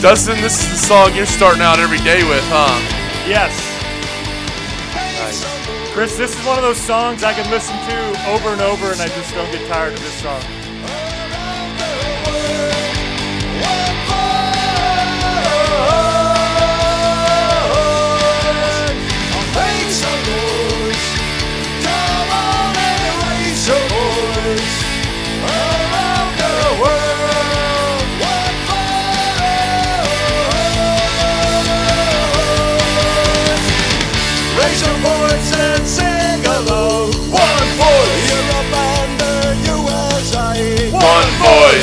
[0.00, 2.72] Dustin, this is the song you're starting out every day with, huh?
[3.28, 3.52] Yes.
[5.92, 9.00] Chris, this is one of those songs I can listen to over and over and
[9.00, 10.59] I just don't get tired of this song.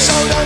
[0.08, 0.37] Voice.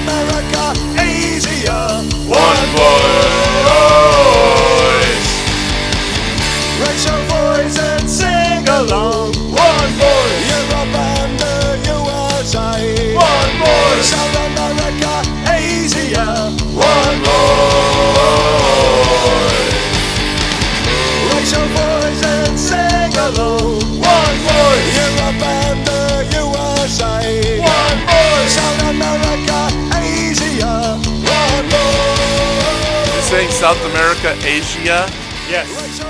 [33.61, 35.05] South America, Asia?
[35.47, 36.01] Yes.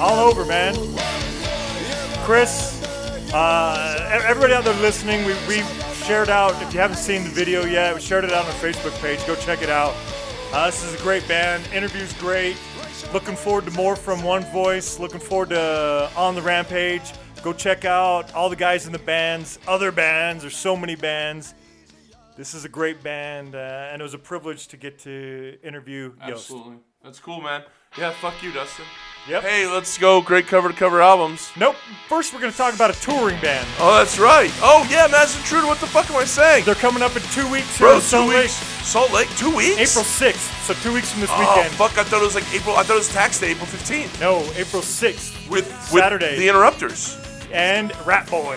[0.00, 0.74] All over, man.
[2.24, 2.82] Chris,
[3.34, 5.62] uh, everybody out there listening, we, we
[6.06, 8.56] shared out, if you haven't seen the video yet, we shared it out on our
[8.56, 9.26] Facebook page.
[9.26, 9.94] Go check it out.
[10.50, 11.62] Uh, this is a great band.
[11.74, 12.56] Interview's great.
[13.12, 14.98] Looking forward to more from One Voice.
[14.98, 17.12] Looking forward to On the Rampage.
[17.42, 20.42] Go check out all the guys in the bands, other bands.
[20.42, 21.52] There's so many bands.
[22.38, 26.12] This is a great band, uh, and it was a privilege to get to interview
[26.24, 26.52] Joost.
[27.02, 27.64] That's cool, man.
[27.98, 28.84] Yeah, fuck you, Dustin.
[29.28, 29.42] Yep.
[29.42, 30.22] Hey, let's go.
[30.22, 31.50] Great cover to cover albums.
[31.56, 31.74] Nope.
[32.08, 33.66] First, we're going to talk about a touring band.
[33.80, 34.52] Oh, that's right.
[34.62, 35.66] Oh, yeah, Masked Intruder.
[35.66, 36.64] What the fuck am I saying?
[36.64, 38.42] They're coming up in two weeks here Bro, in Salt two Lake.
[38.44, 38.52] weeks.
[38.86, 39.28] Salt Lake?
[39.36, 39.76] Two weeks?
[39.76, 41.74] April 6th, so two weeks from this Oh, weekend.
[41.74, 41.98] fuck.
[41.98, 42.76] I thought it was like April.
[42.76, 44.20] I thought it was tax day, April 15th.
[44.20, 45.50] No, April 6th.
[45.50, 46.30] With, Saturday.
[46.30, 47.18] with the Interrupters.
[47.52, 48.56] And Rat Boy.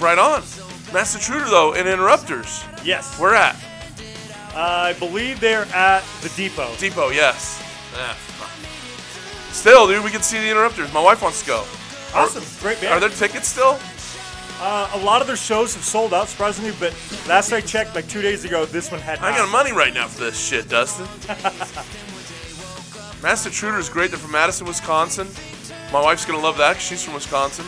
[0.00, 0.42] Right on.
[0.94, 2.64] Masked Intruder, though, and Interrupters.
[2.84, 3.18] Yes.
[3.18, 3.56] Where at?
[4.54, 6.74] I believe they're at the depot.
[6.78, 7.60] Depot, yes.
[7.92, 8.14] Yeah.
[9.50, 10.92] Still, dude, we can see the Interrupters.
[10.92, 11.64] My wife wants to go.
[12.14, 12.44] Awesome.
[12.62, 12.94] Great band.
[12.94, 13.78] Are there tickets still?
[14.60, 16.92] uh, a lot of their shows have sold out, surprisingly, but
[17.26, 20.06] last I checked, like two days ago, this one had I got money right now
[20.06, 21.06] for this shit, Dustin.
[23.22, 24.10] Masked Intruder is great.
[24.12, 25.26] They're from Madison, Wisconsin.
[25.92, 27.64] My wife's gonna love that 'cause she's from Wisconsin.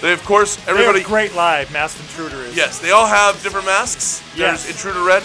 [0.00, 1.02] They, of course, They're everybody.
[1.02, 2.56] great live, Masked Intruder is.
[2.56, 4.22] Yes, they all have different masks.
[4.36, 4.64] Yes.
[4.64, 5.22] There's Intruder Red,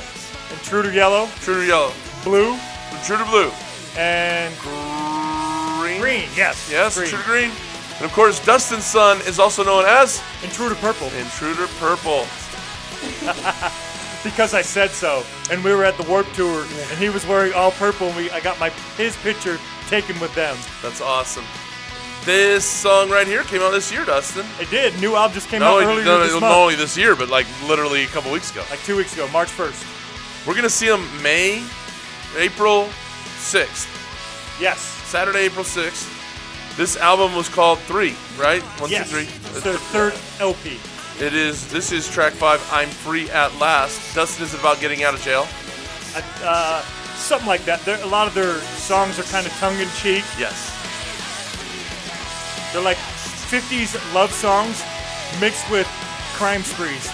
[0.51, 1.91] Intruder Yellow, Intruder Yellow,
[2.23, 2.57] Blue,
[2.91, 3.51] Intruder Blue,
[3.97, 5.99] and Green.
[6.01, 6.29] Green.
[6.35, 6.69] Yes.
[6.71, 7.05] Yes, Green.
[7.05, 7.51] Intruder Green.
[7.97, 11.07] And of course, Dustin's son is also known as Intruder Purple.
[11.07, 12.25] Intruder Purple.
[14.23, 15.23] because I said so.
[15.51, 18.31] And we were at the Warp Tour, and he was wearing all purple, and we
[18.31, 19.57] I got my his picture
[19.87, 20.57] taken with them.
[20.81, 21.45] That's awesome.
[22.25, 24.45] This song right here came out this year, Dustin.
[24.59, 24.99] It did.
[24.99, 27.29] New album just came Not out earlier not, this not month, only this year, but
[27.29, 28.63] like literally a couple weeks ago.
[28.69, 30.45] like two weeks ago, March 1st.
[30.47, 31.63] We're gonna see them May,
[32.37, 32.89] April
[33.39, 33.87] 6th,
[34.61, 34.79] Yes.
[34.79, 36.15] Saturday, April 6th.
[36.77, 38.61] This album was called Three, right?
[38.79, 39.23] One, two, three.
[39.23, 40.77] It's their third LP.
[41.19, 41.67] It is.
[41.69, 42.65] This is track five.
[42.71, 44.15] I'm free at last.
[44.15, 45.47] Dustin is about getting out of jail.
[46.43, 46.81] Uh,
[47.15, 47.81] something like that.
[47.81, 50.23] They're, a lot of their songs are kind of tongue in cheek.
[50.37, 50.75] Yes.
[52.71, 54.83] They're like 50s love songs
[55.41, 55.87] mixed with
[56.33, 57.09] crime sprees.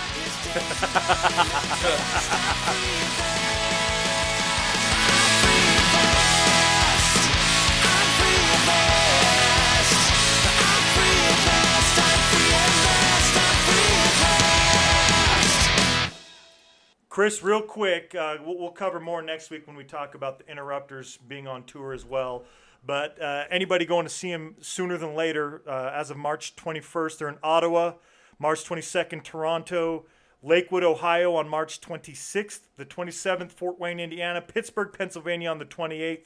[17.08, 20.46] Chris, real quick, uh, we'll, we'll cover more next week when we talk about the
[20.52, 22.44] Interrupters being on tour as well.
[22.86, 27.18] But uh, anybody going to see him sooner than later, uh, as of March 21st,
[27.18, 27.94] they're in Ottawa.
[28.38, 30.06] March 22nd, Toronto.
[30.44, 32.62] Lakewood, Ohio on March 26th.
[32.78, 34.42] The 27th, Fort Wayne, Indiana.
[34.42, 36.26] Pittsburgh, Pennsylvania on the 28th.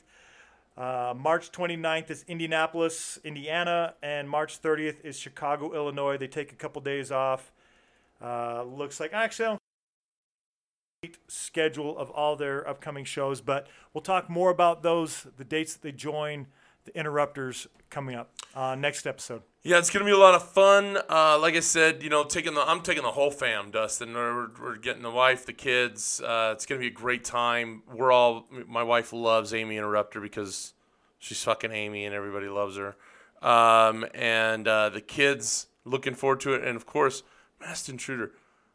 [0.76, 3.93] Uh, March 29th is Indianapolis, Indiana.
[4.03, 6.18] And March 30th is Chicago, Illinois.
[6.18, 7.53] They take a couple days off.
[8.22, 9.59] Uh, looks like, actually,
[11.60, 15.82] schedule of all their upcoming shows, but we'll talk more about those, the dates that
[15.82, 16.47] they join,
[16.86, 19.41] the interrupters coming up uh, next episode.
[19.62, 20.97] Yeah, it's gonna be a lot of fun.
[21.10, 24.14] Uh, like I said, you know, taking the I'm taking the whole fam, Dustin.
[24.14, 26.22] We're, we're getting the wife, the kids.
[26.22, 27.84] Uh, it's gonna be a great time.
[27.93, 28.47] We're all.
[28.66, 30.74] My wife loves Aimee Interrupter because
[31.18, 32.95] she's fucking Amy and everybody loves her.
[33.41, 37.24] Um, and uh, the kids looking forward to it, and of course,
[37.60, 38.32] Masked Intruder.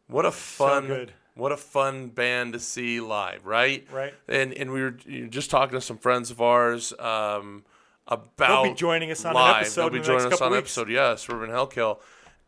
[0.07, 1.15] What a fun, good.
[1.35, 3.87] What a fun band to see live, right?
[3.93, 4.15] Right.
[4.29, 6.93] And and we were you know, just talking to some friends of ours.
[6.99, 7.65] Um,
[8.07, 8.29] about
[8.65, 9.57] They'll be joining us on an live.
[9.63, 10.77] episode They'll in be the joining us on an weeks.
[10.77, 10.91] episode.
[10.91, 12.01] Yes, Urban Hellkill,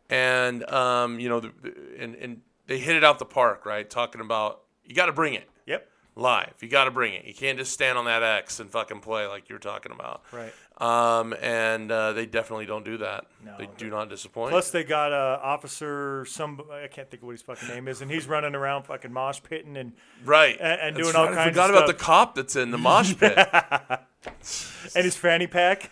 [0.09, 1.53] and um, you know, the-
[1.99, 3.89] and and they hit it out the park, right?
[3.89, 5.87] Talking about you got to bring it Yep.
[6.15, 6.53] live.
[6.61, 7.25] You got to bring it.
[7.25, 10.21] You can't just stand on that X and fucking play like you're talking about.
[10.31, 10.53] Right.
[10.79, 13.25] Um, and uh, they definitely don't do that.
[13.43, 14.51] No, they do not disappoint.
[14.51, 18.01] Plus, they got uh, Officer, some I can't think of what his fucking name is,
[18.01, 20.55] and he's running around fucking mosh pitting and right.
[20.59, 21.31] and- and doing all right.
[21.31, 21.97] I kinds of forgot about stuff.
[21.97, 23.35] the cop that's in the mosh pit.
[24.95, 25.89] and his fanny pack.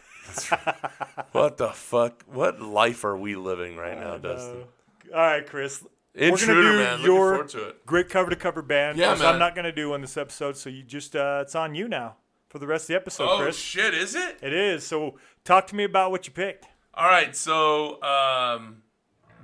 [1.31, 2.23] what the fuck?
[2.27, 4.65] What life are we living right now, Dustin?
[5.13, 5.83] All right, Chris.
[6.13, 6.91] Intruder, we're gonna do man.
[6.91, 7.85] Looking your forward to it.
[7.85, 8.97] great cover to cover band.
[8.97, 9.25] Yeah, man.
[9.25, 12.17] I'm not gonna do on this episode, so you just uh, it's on you now
[12.55, 13.57] for the rest of the episode, Oh Chris.
[13.57, 13.93] shit!
[13.93, 14.37] Is it?
[14.41, 14.85] it is.
[14.85, 16.65] So talk to me about what you picked.
[16.93, 18.77] All right, so um,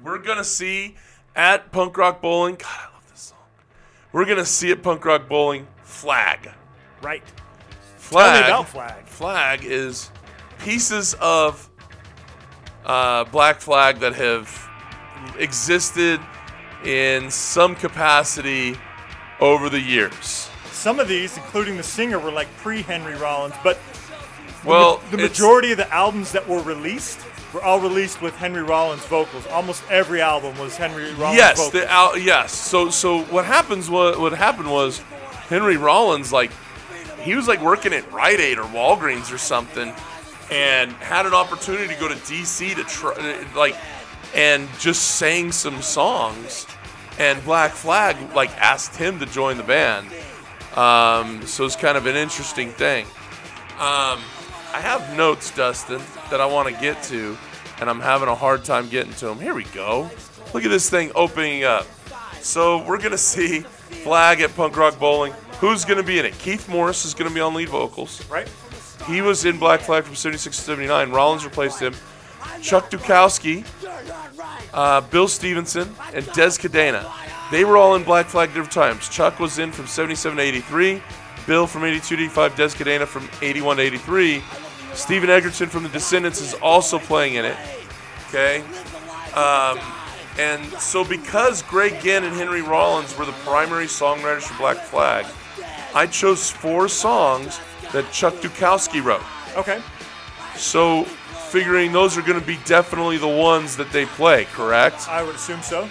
[0.02, 0.96] we're gonna see
[1.36, 2.56] at Punk Rock Bowling.
[2.56, 3.38] God, I love this song.
[4.14, 6.52] We're gonna see at Punk Rock Bowling Flag.
[7.02, 7.22] Right.
[7.26, 8.46] Tell me Flag.
[8.46, 9.06] about Flag.
[9.08, 10.10] Flag is
[10.60, 11.70] pieces of
[12.86, 14.70] uh, Black Flag that have
[15.38, 16.22] existed
[16.86, 18.78] in some capacity
[19.42, 20.48] over the years.
[20.82, 23.78] Some of these, including the singer, were like pre-Henry Rollins, but
[24.66, 27.20] Well, the it's- majority of the albums that were released
[27.54, 29.46] were all released with Henry Rollins vocals.
[29.46, 31.74] Almost every album was Henry Rollins yes, vocals.
[31.74, 32.52] the al- yes.
[32.54, 35.00] So so what happens was what happened was
[35.50, 36.50] Henry Rollins like
[37.22, 39.94] he was like working at Rite Aid or Walgreens or something,
[40.50, 43.76] and had an opportunity to go to DC to try like
[44.34, 46.66] and just sang some songs,
[47.20, 50.08] and Black Flag like asked him to join the band.
[50.76, 53.06] Um, so it's kind of an interesting thing.
[53.78, 54.22] Um,
[54.74, 57.38] I have notes, Dustin, that I want to get to,
[57.80, 59.40] and I'm having a hard time getting to them.
[59.40, 60.10] Here we go.
[60.54, 61.86] Look at this thing opening up.
[62.42, 65.34] So we're gonna see Flag at Punk Rock Bowling.
[65.60, 66.38] Who's gonna be in it?
[66.40, 68.28] Keith Morris is gonna be on lead vocals.
[68.30, 68.50] right?
[69.08, 71.12] He was in Black Flag from 76 to 79.
[71.12, 71.94] Rollins replaced him.
[72.62, 73.66] Chuck Dukowski,
[74.74, 77.04] uh, Bill Stevenson, and Dez Cadena.
[77.52, 79.10] They were all in Black Flag at different times.
[79.10, 81.04] Chuck was in from 77 to 83.
[81.46, 82.56] Bill from 82 to 85.
[82.56, 84.42] Dez Cadena from 81 to 83.
[84.94, 87.58] Stephen Egerton from The Descendents is also playing in it.
[88.30, 88.62] Okay?
[89.36, 89.80] Um,
[90.40, 95.26] and so because Greg Ginn and Henry Rollins were the primary songwriters for Black Flag,
[95.94, 97.60] I chose four songs
[97.92, 99.24] that Chuck Dukowski wrote.
[99.58, 99.82] Okay.
[100.56, 105.08] So, figuring those are going to be definitely the ones that they play, correct?
[105.10, 105.90] I would assume so.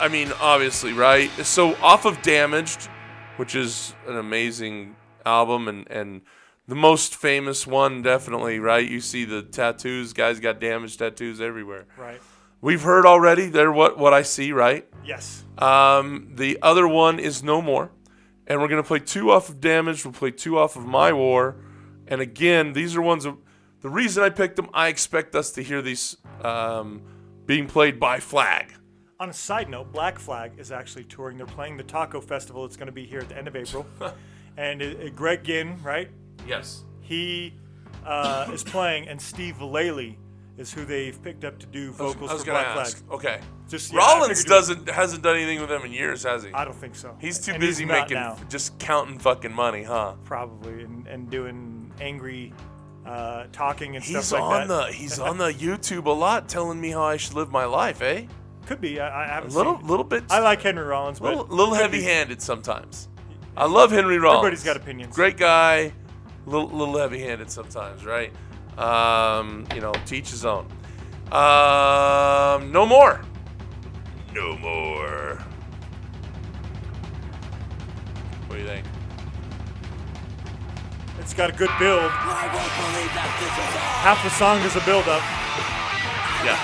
[0.00, 1.30] I mean, obviously, right?
[1.44, 2.88] So, off of Damaged,
[3.36, 4.96] which is an amazing
[5.26, 6.22] album and, and
[6.66, 8.88] the most famous one, definitely, right?
[8.88, 11.86] You see the tattoos, guys got damaged tattoos everywhere.
[11.98, 12.20] Right.
[12.62, 14.86] We've heard already, they're what, what I see, right?
[15.04, 15.44] Yes.
[15.58, 17.90] Um, the other one is No More.
[18.46, 20.04] And we're going to play two off of Damage.
[20.04, 21.56] We'll play two off of My War.
[22.08, 23.36] And again, these are ones of
[23.80, 24.68] the reason I picked them.
[24.74, 27.02] I expect us to hear these um,
[27.46, 28.74] being played by Flag.
[29.20, 31.36] On a side note, Black Flag is actually touring.
[31.36, 32.64] They're playing the Taco Festival.
[32.64, 33.84] It's going to be here at the end of April.
[34.56, 36.08] and uh, uh, Greg Ginn, right?
[36.48, 36.84] Yes.
[37.02, 37.52] He
[38.06, 40.16] uh, is playing, and Steve Vallely
[40.56, 43.04] is who they've picked up to do I was, vocals I was for Black ask.
[43.06, 43.12] Flag.
[43.12, 43.40] Okay.
[43.68, 46.52] Just- yeah, Rollins doesn't hasn't done anything with them in years, has he?
[46.54, 47.14] I don't think so.
[47.20, 50.14] He's too And busy not making now, just counting fucking money, huh?
[50.24, 52.54] probably and, and doing angry
[53.04, 54.86] uh, talking and He's stuff like on that.
[54.88, 58.00] the he's on the YouTube a lot, telling me how I should live my life,
[58.02, 58.24] eh?
[58.66, 59.00] Could be.
[59.00, 59.86] I haven't little seen.
[59.88, 62.02] little bit I like Henry Rollins, but little, little could be.
[62.02, 63.08] heavy-handed sometimes.
[63.56, 64.38] I love Henry Rollins.
[64.38, 65.14] Everybody's got opinions.
[65.14, 65.92] Great guy,
[66.46, 68.32] little little heavy-handed sometimes, right?
[68.78, 70.66] Um, you know, teach his own.
[71.32, 73.20] Um, no more.
[74.34, 75.38] No more.
[78.46, 78.86] What do you think?
[81.18, 82.00] It's got a good build.
[82.00, 84.00] I won't believe that this is all.
[84.06, 85.22] Half the song is a build up.
[86.46, 86.56] Yeah.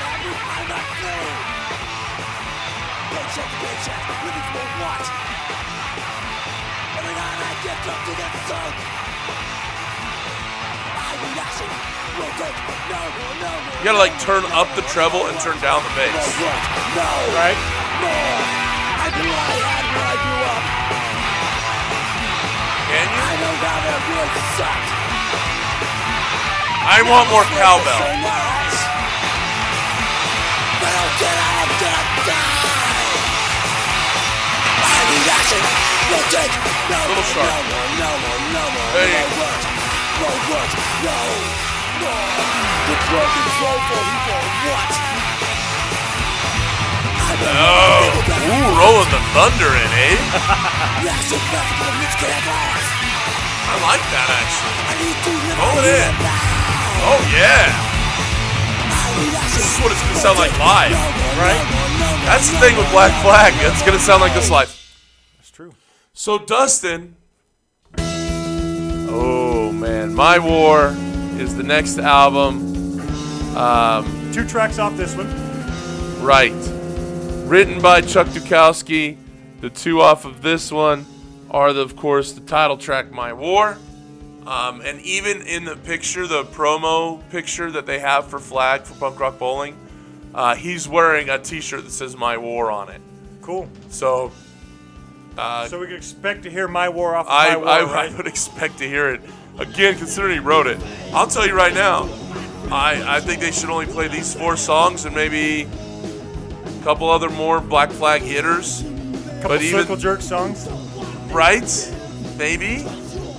[7.87, 8.73] Night I get up to that song.
[10.99, 11.69] My reaction
[12.19, 12.99] will take no,
[13.43, 16.15] no, You gotta like turn up the treble and turn down the bass.
[17.35, 17.59] Right?
[18.99, 20.63] I knew I had when I grew up.
[22.91, 23.23] Can you?
[23.23, 24.03] I know now that.
[26.87, 28.27] I want more cowbell.
[36.31, 36.55] Take
[36.91, 39.11] no Little more, no more, no more, no more, Hey.
[39.11, 39.65] no words,
[40.23, 41.19] no words, no
[42.03, 42.31] more.
[42.87, 44.03] The broken soul for
[44.67, 44.91] what?
[47.37, 48.11] Oh,
[48.47, 50.17] ooh, rolling the thunder in, eh?
[53.67, 54.77] I like that actually.
[55.59, 56.13] Roll it in.
[57.07, 57.71] Oh yeah.
[59.55, 60.93] This is what it's gonna sound like live.
[61.39, 61.61] Right?
[62.27, 63.55] That's the thing with Black Flag.
[63.61, 64.76] It's gonna sound like this live.
[66.19, 67.15] So Dustin.
[67.99, 70.95] Oh man, My War
[71.39, 72.99] is the next album.
[73.55, 75.29] Um, Two tracks off this one.
[76.25, 76.55] right.
[77.47, 79.19] Written by Chuck Dukowski.
[79.61, 81.05] The two off of this one
[81.51, 83.77] are, the, of course, the title track "My War,"
[84.47, 88.95] um, and even in the picture, the promo picture that they have for Flag for
[88.95, 89.77] Punk Rock Bowling,
[90.35, 93.03] uh, he's wearing a T-shirt that says "My War" on it.
[93.43, 93.69] Cool.
[93.91, 94.33] So
[95.37, 97.83] uh, So we can expect to hear My War off of I, My War, I,
[97.85, 98.11] right?
[98.13, 99.21] I would expect to hear it.
[99.59, 100.79] Again, considering he wrote it.
[101.13, 102.03] I'll tell you right now,
[102.71, 107.31] I, I think they should only play these four songs and maybe a couple other
[107.31, 108.83] more Black Flag hitters.
[108.83, 110.69] couple but even- circle jerk songs.
[111.33, 111.95] Right?
[112.37, 112.85] Maybe?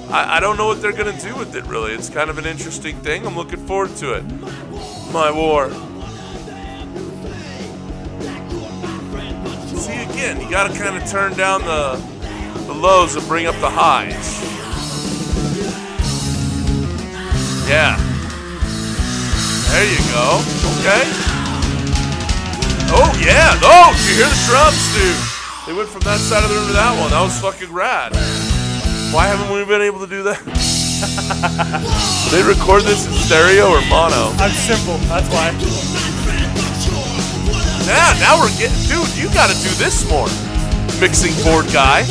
[0.09, 1.93] I, I don't know what they're going to do with it, really.
[1.93, 3.25] It's kind of an interesting thing.
[3.27, 4.23] I'm looking forward to it.
[5.11, 5.69] My War.
[9.77, 11.95] See, again, you got to kind of turn down the,
[12.65, 14.41] the lows and bring up the highs.
[17.69, 17.95] Yeah.
[19.69, 20.41] There you go.
[20.81, 21.03] Okay.
[22.89, 23.59] Oh, yeah.
[23.61, 25.15] Oh, did you hear the drums, dude?
[25.67, 27.11] They went from that side of the room to that one.
[27.11, 28.13] That was fucking rad.
[29.13, 30.39] Why haven't we been able to do that?
[32.31, 34.33] they record this in stereo or mono?
[34.39, 34.97] I'm simple.
[35.11, 36.46] That's why.
[37.87, 38.75] Yeah, now we're getting.
[38.83, 40.27] Dude, you gotta do this more.
[40.99, 42.03] Mixing board guy.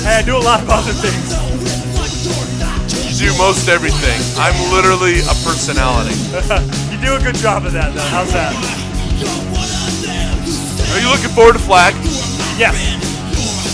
[0.00, 1.28] Hey, I do a lot of other things.
[3.20, 4.18] You do most everything.
[4.40, 6.16] I'm literally a personality.
[6.94, 8.00] You do a good job of that, though.
[8.00, 8.54] How's that?
[10.94, 11.92] Are you looking forward to Flag?
[12.56, 12.72] Yes.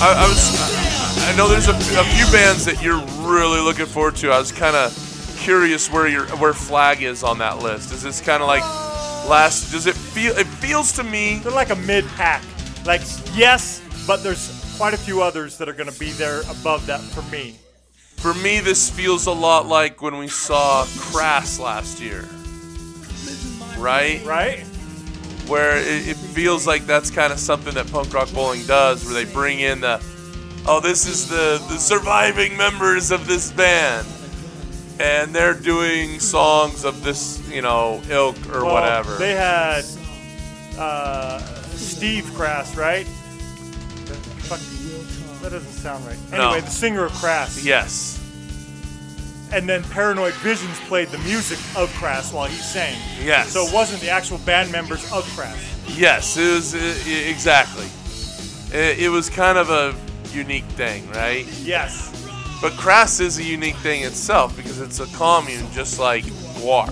[0.02, 1.28] I, I was.
[1.28, 4.30] I know there's a, a few bands that you're really looking forward to.
[4.32, 4.90] I was kind of
[5.38, 7.92] curious where your where Flag is on that list.
[7.92, 8.64] Is this kind of like
[9.28, 9.72] last?
[9.72, 10.36] Does it feel?
[10.36, 11.40] It feels to me.
[11.42, 12.42] They're like a mid pack.
[12.84, 13.02] Like,
[13.34, 17.00] yes, but there's quite a few others that are going to be there above that
[17.00, 17.56] for me.
[18.16, 22.28] For me, this feels a lot like when we saw Crass last year.
[23.78, 24.24] Right?
[24.24, 24.60] Right?
[25.46, 29.14] Where it, it feels like that's kind of something that punk rock bowling does, where
[29.14, 30.02] they bring in the,
[30.66, 34.06] oh, this is the, the surviving members of this band.
[35.00, 39.16] And they're doing songs of this, you know, ilk or Well, whatever.
[39.16, 39.82] They had
[40.78, 41.38] uh,
[41.70, 43.06] Steve Crass, right?
[45.42, 46.18] That doesn't sound right.
[46.30, 46.50] No.
[46.50, 47.64] Anyway, the singer of Crass.
[47.64, 48.18] yes.
[49.52, 52.96] And then Paranoid Visions played the music of Crass while he sang.
[53.24, 53.50] Yes.
[53.52, 55.56] So it wasn't the actual band members of Crass.
[55.88, 57.86] Yes, it was uh, i- exactly.
[58.78, 59.94] It, it was kind of a
[60.32, 61.46] unique thing, right?
[61.62, 62.09] Yes.
[62.60, 66.24] But Crass is a unique thing itself because it's a commune just like
[66.60, 66.86] War.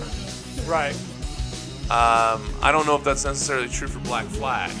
[0.65, 0.95] Right.
[1.91, 4.71] Um, I don't know if that's necessarily true for Black Flag.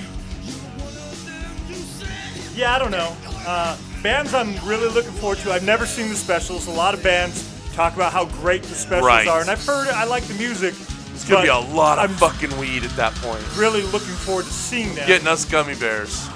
[2.55, 3.15] Yeah, I don't know.
[3.47, 5.51] Uh, bands I'm really looking forward to.
[5.51, 6.67] I've never seen the specials.
[6.67, 9.27] A lot of bands talk about how great the specials Right.
[9.27, 9.93] are, and I've heard it.
[9.93, 10.73] I like the music.
[11.13, 13.43] It's gonna be a lot of I'm fucking weed at that point.
[13.55, 15.07] really looking forward to seeing them.
[15.07, 16.27] Getting us gummy bears.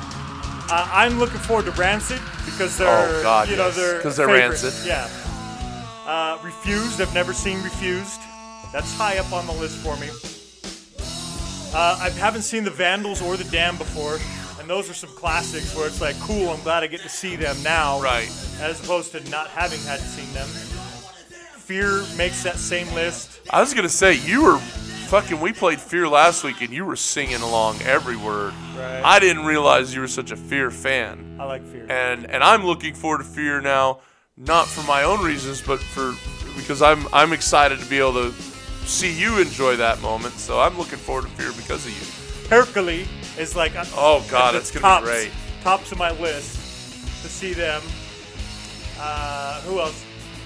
[0.69, 2.87] Uh, I'm looking forward to Rancid because they're,
[3.19, 3.75] Oh, God, you know, yes.
[3.75, 4.61] they're 'Cause they're favorite.
[4.61, 4.73] Rancid.
[4.85, 5.07] Yeah.
[6.05, 6.99] Uh, Refused.
[7.01, 8.19] I've never seen Refused.
[8.71, 10.09] That's high up on the list for me.
[11.75, 14.19] Uh, I haven't seen the Vandals or the Dam before,
[14.59, 16.49] and those are some classics where it's like, cool.
[16.49, 18.29] I'm glad I get to see them now, Right.
[18.59, 20.47] As opposed to not having had seen them.
[21.57, 23.39] Fear makes that same list.
[23.49, 24.59] I was gonna say you were
[25.13, 25.39] fucking.
[25.39, 28.51] We played Fear last week, and you were singing along every word.
[28.75, 29.01] Right.
[29.05, 31.85] I didn't realize you were such a Fear fan, I like Fear.
[31.87, 33.99] and and I'm looking forward to Fear now,
[34.37, 36.15] not for my own reasons, but for
[36.55, 38.31] because I'm I'm excited to be able to
[38.87, 40.33] see you enjoy that moment.
[40.35, 42.49] So I'm looking forward to Fear because of you.
[42.49, 43.07] Hercules
[43.37, 45.31] is like uh, Oh, God, it's gonna be great.
[45.61, 46.55] Tops of my list
[47.21, 47.83] to see them.
[48.99, 50.02] Uh, who else?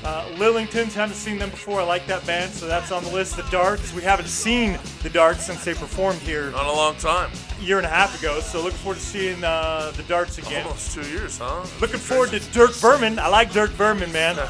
[0.08, 1.82] Uh, Lillingtons haven't seen them before.
[1.82, 3.36] I like that band, so that's on the list.
[3.36, 7.30] The Darts, we haven't seen the Darts since they performed here Not a long time,
[7.60, 8.40] a year and a half ago.
[8.40, 10.64] So looking forward to seeing uh, the Darts again.
[10.64, 11.66] almost two years, huh?
[11.82, 13.20] Looking forward to Dirk Vermin.
[13.20, 14.40] I like Dirk Vermin, man.
[14.40, 14.46] I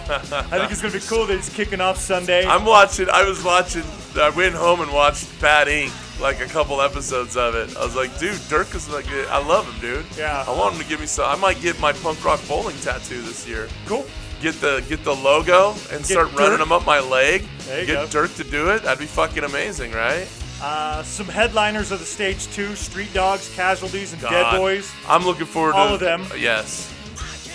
[0.59, 2.45] think it's gonna be cool that he's kicking off Sunday.
[2.45, 3.09] I'm watching.
[3.09, 3.83] I was watching.
[4.15, 7.75] I went home and watched Bad Ink, like a couple episodes of it.
[7.75, 10.05] I was like, dude, Dirk is like, I love him, dude.
[10.15, 10.45] Yeah.
[10.47, 11.25] I want him to give me some.
[11.25, 13.67] I might get my punk rock bowling tattoo this year.
[13.87, 14.05] cool.
[14.41, 17.47] Get the get the logo and start running them up my leg.
[17.65, 18.07] Get go.
[18.07, 18.83] Dirk to do it.
[18.83, 20.27] That'd be fucking amazing, right?
[20.61, 24.91] Uh, some headliners of the stage too: Street Dogs, Casualties, and Dead Boys.
[25.07, 26.25] I'm looking forward to All of them.
[26.37, 26.93] Yes.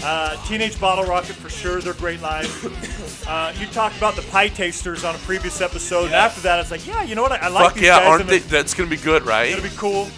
[0.04, 1.80] Uh, Teenage Bottle Rocket for sure.
[1.80, 2.98] They're great live.
[3.24, 6.84] Uh, you talked about the Pietasters on a previous episode, and after that, it's like,
[6.84, 7.30] yeah, you know what?
[7.30, 8.08] I, I like Fuck these yeah, guys.
[8.08, 8.40] aren't they?
[8.40, 9.44] That's gonna be good, right?
[9.44, 10.08] It's Gonna be cool.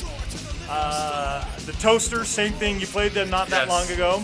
[0.71, 2.81] Uh, the Toasters, same thing.
[2.81, 4.23] You played them not that long ago.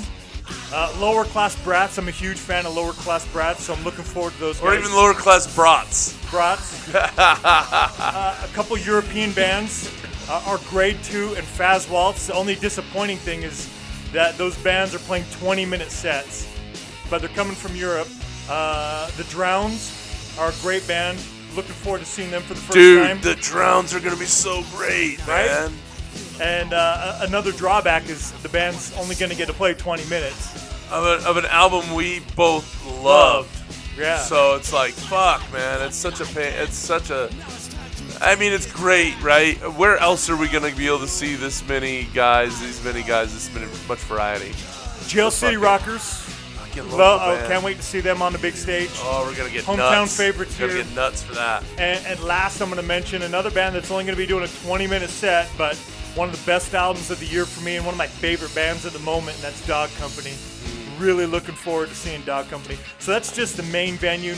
[0.73, 1.99] Uh, lower class brats.
[1.99, 4.71] I'm a huge fan of lower class brats, so I'm looking forward to those or
[4.71, 4.81] guys.
[4.81, 6.17] even lower class brats.
[6.31, 6.95] brats.
[6.95, 9.93] uh, a couple European bands
[10.29, 12.27] uh, are Grade 2 and Faz Waltz.
[12.29, 13.69] The only disappointing thing is
[14.13, 16.47] that those bands are playing 20 minute sets,
[17.11, 18.09] but they're coming from Europe.
[18.49, 21.19] Uh, the Drowns are a great band.
[21.57, 23.17] Looking forward to seeing them for the first time.
[23.21, 25.47] Dude, the drowns are gonna be so great, Right?
[25.47, 25.73] man.
[26.41, 30.55] And uh, another drawback is the band's only going to get to play 20 minutes.
[30.91, 33.57] Of, a, of an album we both loved.
[33.99, 34.19] Yeah.
[34.19, 35.83] So it's like, fuck, man.
[35.87, 36.53] It's such a pain.
[36.57, 37.31] It's such a.
[38.21, 39.57] I mean, it's great, right?
[39.77, 43.33] Where else are we gonna be able to see this many guys, these many guys,
[43.33, 44.53] this many much variety?
[45.07, 46.03] Jail City fucking Rockers.
[46.03, 48.91] Fucking Lo- oh, can't wait to see them on the big stage.
[48.97, 50.17] Oh, we're gonna get Hometown nuts.
[50.17, 50.85] favorites Gonna here.
[50.85, 51.63] get nuts for that.
[51.79, 54.45] And, and last, I'm going to mention another band that's only going to be doing
[54.45, 55.77] a 20 minute set, but
[56.15, 58.55] one of the best albums of the year for me and one of my favorite
[58.55, 60.33] bands at the moment, and that's Dog Company.
[60.99, 62.77] Really looking forward to seeing Dog Company.
[62.99, 64.35] So that's just the main venue,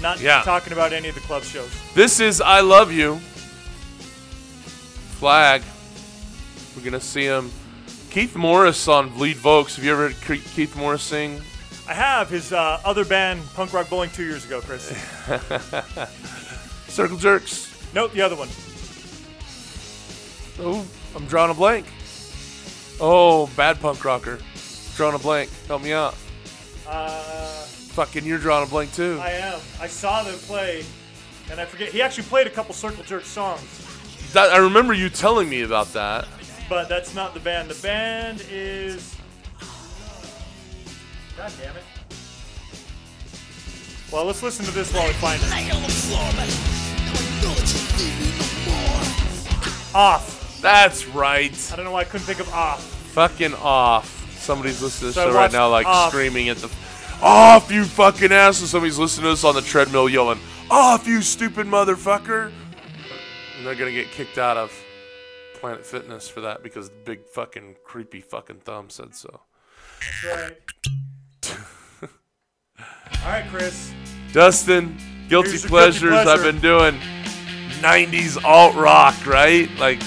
[0.00, 0.42] not Yeah.
[0.42, 1.70] talking about any of the club shows.
[1.94, 3.20] This is I Love You.
[5.18, 5.62] Flag.
[6.76, 7.50] We're gonna see him.
[8.10, 9.76] Keith Morris on lead Vokes.
[9.76, 11.40] Have you ever heard Ke- Keith Morris sing?
[11.88, 14.88] I have his uh, other band, Punk Rock Bowling, two years ago, Chris.
[16.88, 17.72] Circle Jerks.
[17.94, 18.48] nope, the other one.
[20.58, 20.86] Oh,
[21.16, 21.86] I'm drawing a blank.
[23.00, 24.38] Oh, bad punk rocker.
[24.96, 25.50] Drawing a blank.
[25.66, 26.14] Help me out.
[26.86, 27.62] Uh,
[27.96, 29.18] Fucking, you're drawing a blank too.
[29.20, 29.58] I am.
[29.80, 30.84] I saw them play,
[31.50, 31.88] and I forget.
[31.88, 33.62] He actually played a couple Circle Jerk songs,
[34.34, 36.28] That, I remember you telling me about that.
[36.68, 37.70] but that's not the band.
[37.70, 39.16] The band is.
[41.36, 41.82] God damn it.
[44.12, 45.50] Well, let's listen to this while we find it.
[49.94, 50.35] Off.
[50.60, 51.70] That's right.
[51.72, 52.82] I don't know why I couldn't think of off.
[53.12, 54.12] Fucking off.
[54.38, 56.10] Somebody's listening to So the I show right watched now, like Off.
[56.10, 56.70] screaming at the.
[57.22, 58.60] Off, you fucking ass!
[58.60, 60.38] And somebody's listening to us on the treadmill yelling,
[60.70, 62.52] Off, you stupid motherfucker!
[63.58, 64.70] And they're gonna get kicked out of
[65.60, 69.40] Planet Fitness for that because the big fucking creepy fucking thumb said so.
[70.26, 70.56] Right.
[72.02, 72.06] All
[73.24, 73.92] right, Chris.
[74.32, 74.96] Dustin,
[75.28, 76.52] guilty Here's guilty pleasures I've pleasure.
[76.52, 77.00] been doing.
[77.80, 79.70] 90s alt rock, right?
[79.78, 80.00] Like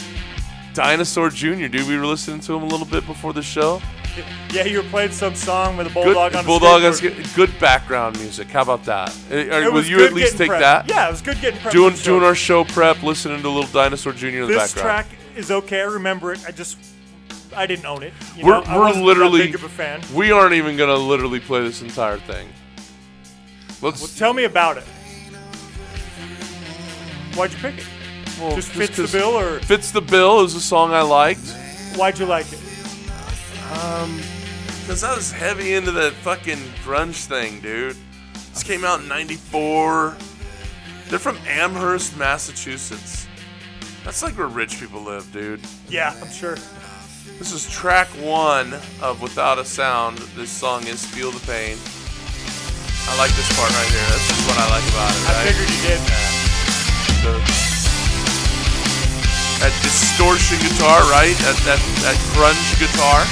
[0.73, 1.87] Dinosaur Jr., dude.
[1.87, 3.81] We were listening to him a little bit before the show.
[4.51, 7.35] Yeah, you were playing some song with a Good bulldog on a Bulldog has skateboard.
[7.35, 8.47] good, good background music.
[8.49, 9.09] How about that?
[9.31, 10.87] Uh, It Will you at least take that?
[10.89, 12.11] Yeah, it was good getting Doing for the show.
[12.11, 14.27] doing our show prep, listening to little Dinosaur Jr.
[14.27, 15.07] in the This background.
[15.07, 15.81] track is okay.
[15.81, 16.43] I remember it.
[16.47, 16.77] I just
[17.55, 18.13] I didn't own it.
[18.35, 20.01] You We're, know, we're literally big of a fan.
[20.13, 22.49] we aren't even gonna literally play this entire thing.
[23.81, 24.83] Let's Well, tell me about it.
[27.35, 27.85] Why'd you pick it?
[28.39, 31.47] Well, Just fits the bill, or Fits the bill is a song I liked.
[31.95, 32.59] why'd you like it?
[33.71, 34.19] Um,
[34.87, 37.95] Cause I was heavy into that fucking grunge thing, dude.
[38.53, 40.15] This came out in '94.
[41.09, 43.27] They're from Amherst, Massachusetts.
[44.03, 45.61] That's like where rich people live, dude.
[45.89, 46.55] Yeah, I'm sure.
[47.37, 50.17] This is track one of Without a Sound.
[50.35, 51.77] This song is Feel the Pain.
[53.07, 54.09] I like this part right here.
[54.09, 55.53] This is what I like about it, I right?
[55.53, 56.01] figured you did.
[57.23, 57.88] The-
[59.59, 61.35] that distortion guitar, right?
[61.43, 63.25] That, that, that grunge guitar.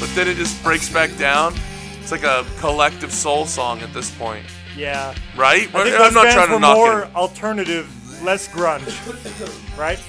[0.00, 1.54] But then it just breaks back down.
[2.00, 4.44] It's like a collective soul song at this point,
[4.76, 5.14] Yeah.
[5.36, 5.68] right?
[5.74, 7.14] I think I'm not trying to knock more it.
[7.14, 8.90] alternative, less grunge,
[9.78, 10.00] right?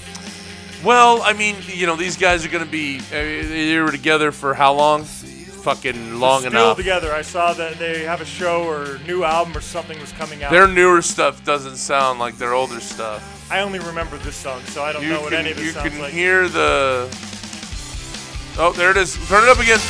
[0.84, 4.32] Well, I mean, you know, these guys are going to be, uh, they were together
[4.32, 5.04] for how long?
[5.04, 6.76] Fucking long Still enough.
[6.76, 7.14] together.
[7.14, 10.50] I saw that they have a show or new album or something was coming out.
[10.50, 13.43] Their newer stuff doesn't sound like their older stuff.
[13.50, 15.64] I only remember this song, so I don't You know what can, any of it
[15.64, 16.12] you sounds can like.
[16.12, 17.08] hear the.
[18.58, 19.14] Oh, there it is.
[19.28, 19.80] Turn it up again.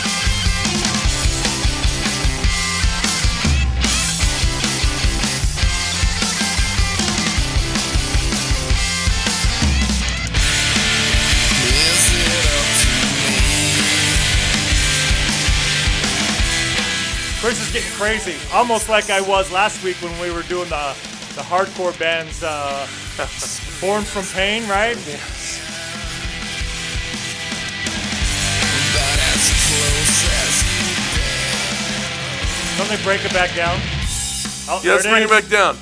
[17.41, 20.97] Chris is getting crazy, almost like I was last week when we were doing the
[21.35, 22.87] the hardcore bands, uh,
[23.81, 24.97] Born from Pain, right?
[32.77, 33.79] Don't they break it back down?
[34.69, 35.77] Oh, Yeah, let's there bring it back down.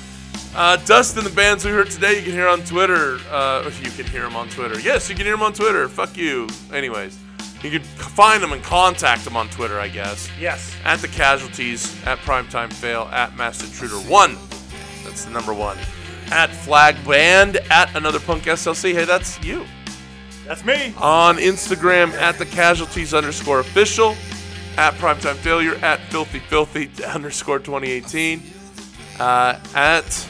[0.55, 3.17] Uh, Dustin, the bands we heard today, you can hear on Twitter.
[3.31, 4.79] Uh, you can hear them on Twitter.
[4.79, 5.89] Yes, you can hear them on Twitter.
[5.89, 6.47] Fuck you.
[6.71, 7.17] Anyways,
[7.63, 10.29] you can find them and contact them on Twitter, I guess.
[10.39, 10.75] Yes.
[10.85, 14.37] At the casualties, at primetime fail, at masked intruder one.
[15.03, 15.77] That's the number one.
[16.31, 18.93] At flag band, at another punk SLC.
[18.93, 19.65] Hey, that's you.
[20.45, 20.93] That's me.
[20.97, 24.15] On Instagram, at the casualties underscore official.
[24.77, 28.41] At primetime failure, at filthy filthy underscore 2018.
[29.19, 30.29] Uh, at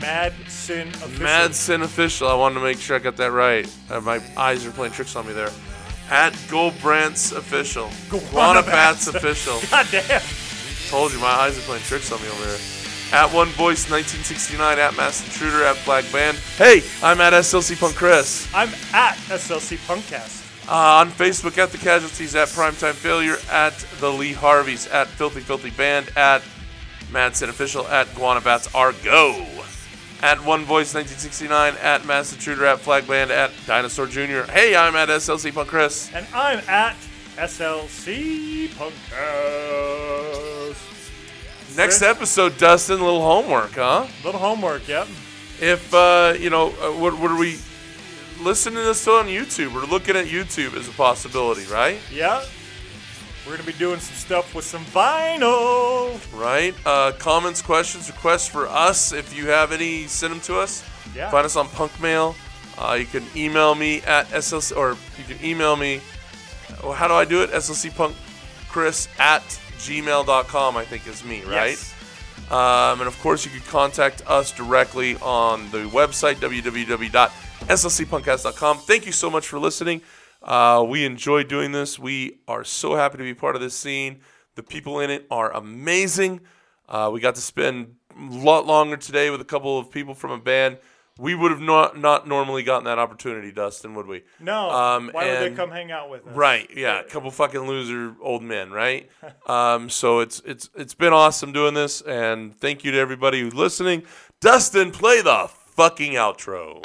[0.00, 1.22] Mad Sin Official.
[1.22, 2.28] Mad Sin Official.
[2.28, 3.70] I wanted to make sure I got that right.
[3.88, 5.50] Uh, my eyes are playing tricks on me there.
[6.10, 7.90] At Goldbrandt's Official.
[8.08, 9.06] Guana Batz.
[9.06, 9.60] Official.
[9.70, 10.22] God damn.
[10.88, 12.79] Told you, my eyes are playing tricks on me over here.
[13.12, 16.36] At One Voice 1969, at Masked Intruder, at Black Band.
[16.56, 18.48] Hey, I'm at SLC Punk Chris.
[18.54, 20.68] I'm at SLC Punkcast.
[20.68, 25.40] Uh, on Facebook, at The Casualties, at Primetime Failure, at The Lee Harveys, at Filthy
[25.40, 26.42] Filthy Band, at
[27.10, 29.44] Mad Sin Official, at Guana Batz Argo.
[30.22, 34.42] At One Voice 1969, at Masked Intruder, at Flag Band, at Dinosaur Jr.
[34.52, 36.12] Hey, I'm at SLC Punk Chris.
[36.14, 36.94] And I'm at
[37.36, 40.59] SLC Punkcast.
[41.76, 44.06] Next episode, Dustin, a little homework, huh?
[44.06, 45.06] A Little homework, yep.
[45.60, 47.58] if uh, you know uh, what, what are we
[48.40, 49.74] listening to this on YouTube?
[49.74, 51.98] We're looking at YouTube as a possibility, right?
[52.12, 52.44] Yeah.
[53.46, 56.20] We're going to be doing some stuff with some vinyl.
[56.38, 56.74] Right.
[56.84, 59.12] Uh, comments, questions, requests for us.
[59.12, 60.84] If you have any, send them to us.
[61.14, 61.30] Yeah.
[61.30, 62.36] Find us on Punk Mail.
[62.78, 66.00] Uh, you can email me at SLC, or you can email me.
[66.82, 67.50] Well, how do I do it?
[67.50, 68.14] SLC Punk
[68.68, 69.42] Chris at
[69.86, 71.70] gmail.com, I think is me, right?
[71.70, 71.94] Yes.
[72.50, 78.78] Um, and of course, you can contact us directly on the website, www.slcpunkcast.com.
[78.78, 80.00] Thank you so much for listening.
[80.42, 81.98] Uh, we enjoy doing this.
[81.98, 84.20] We are so happy to be part of this scene.
[84.56, 86.40] The people in it are amazing.
[86.88, 90.32] Uh, we got to spend a lot longer today with a couple of people from
[90.32, 90.78] a band.
[91.20, 94.22] We would have not, not normally gotten that opportunity, Dustin, would we?
[94.40, 94.70] No.
[94.70, 96.34] Um, Why would they come hang out with us?
[96.34, 96.70] Right.
[96.74, 97.00] Yeah.
[97.00, 98.70] A couple fucking loser old men.
[98.70, 99.10] Right.
[99.46, 99.90] um.
[99.90, 104.04] So it's it's it's been awesome doing this, and thank you to everybody who's listening.
[104.40, 106.82] Dustin, play the fucking outro.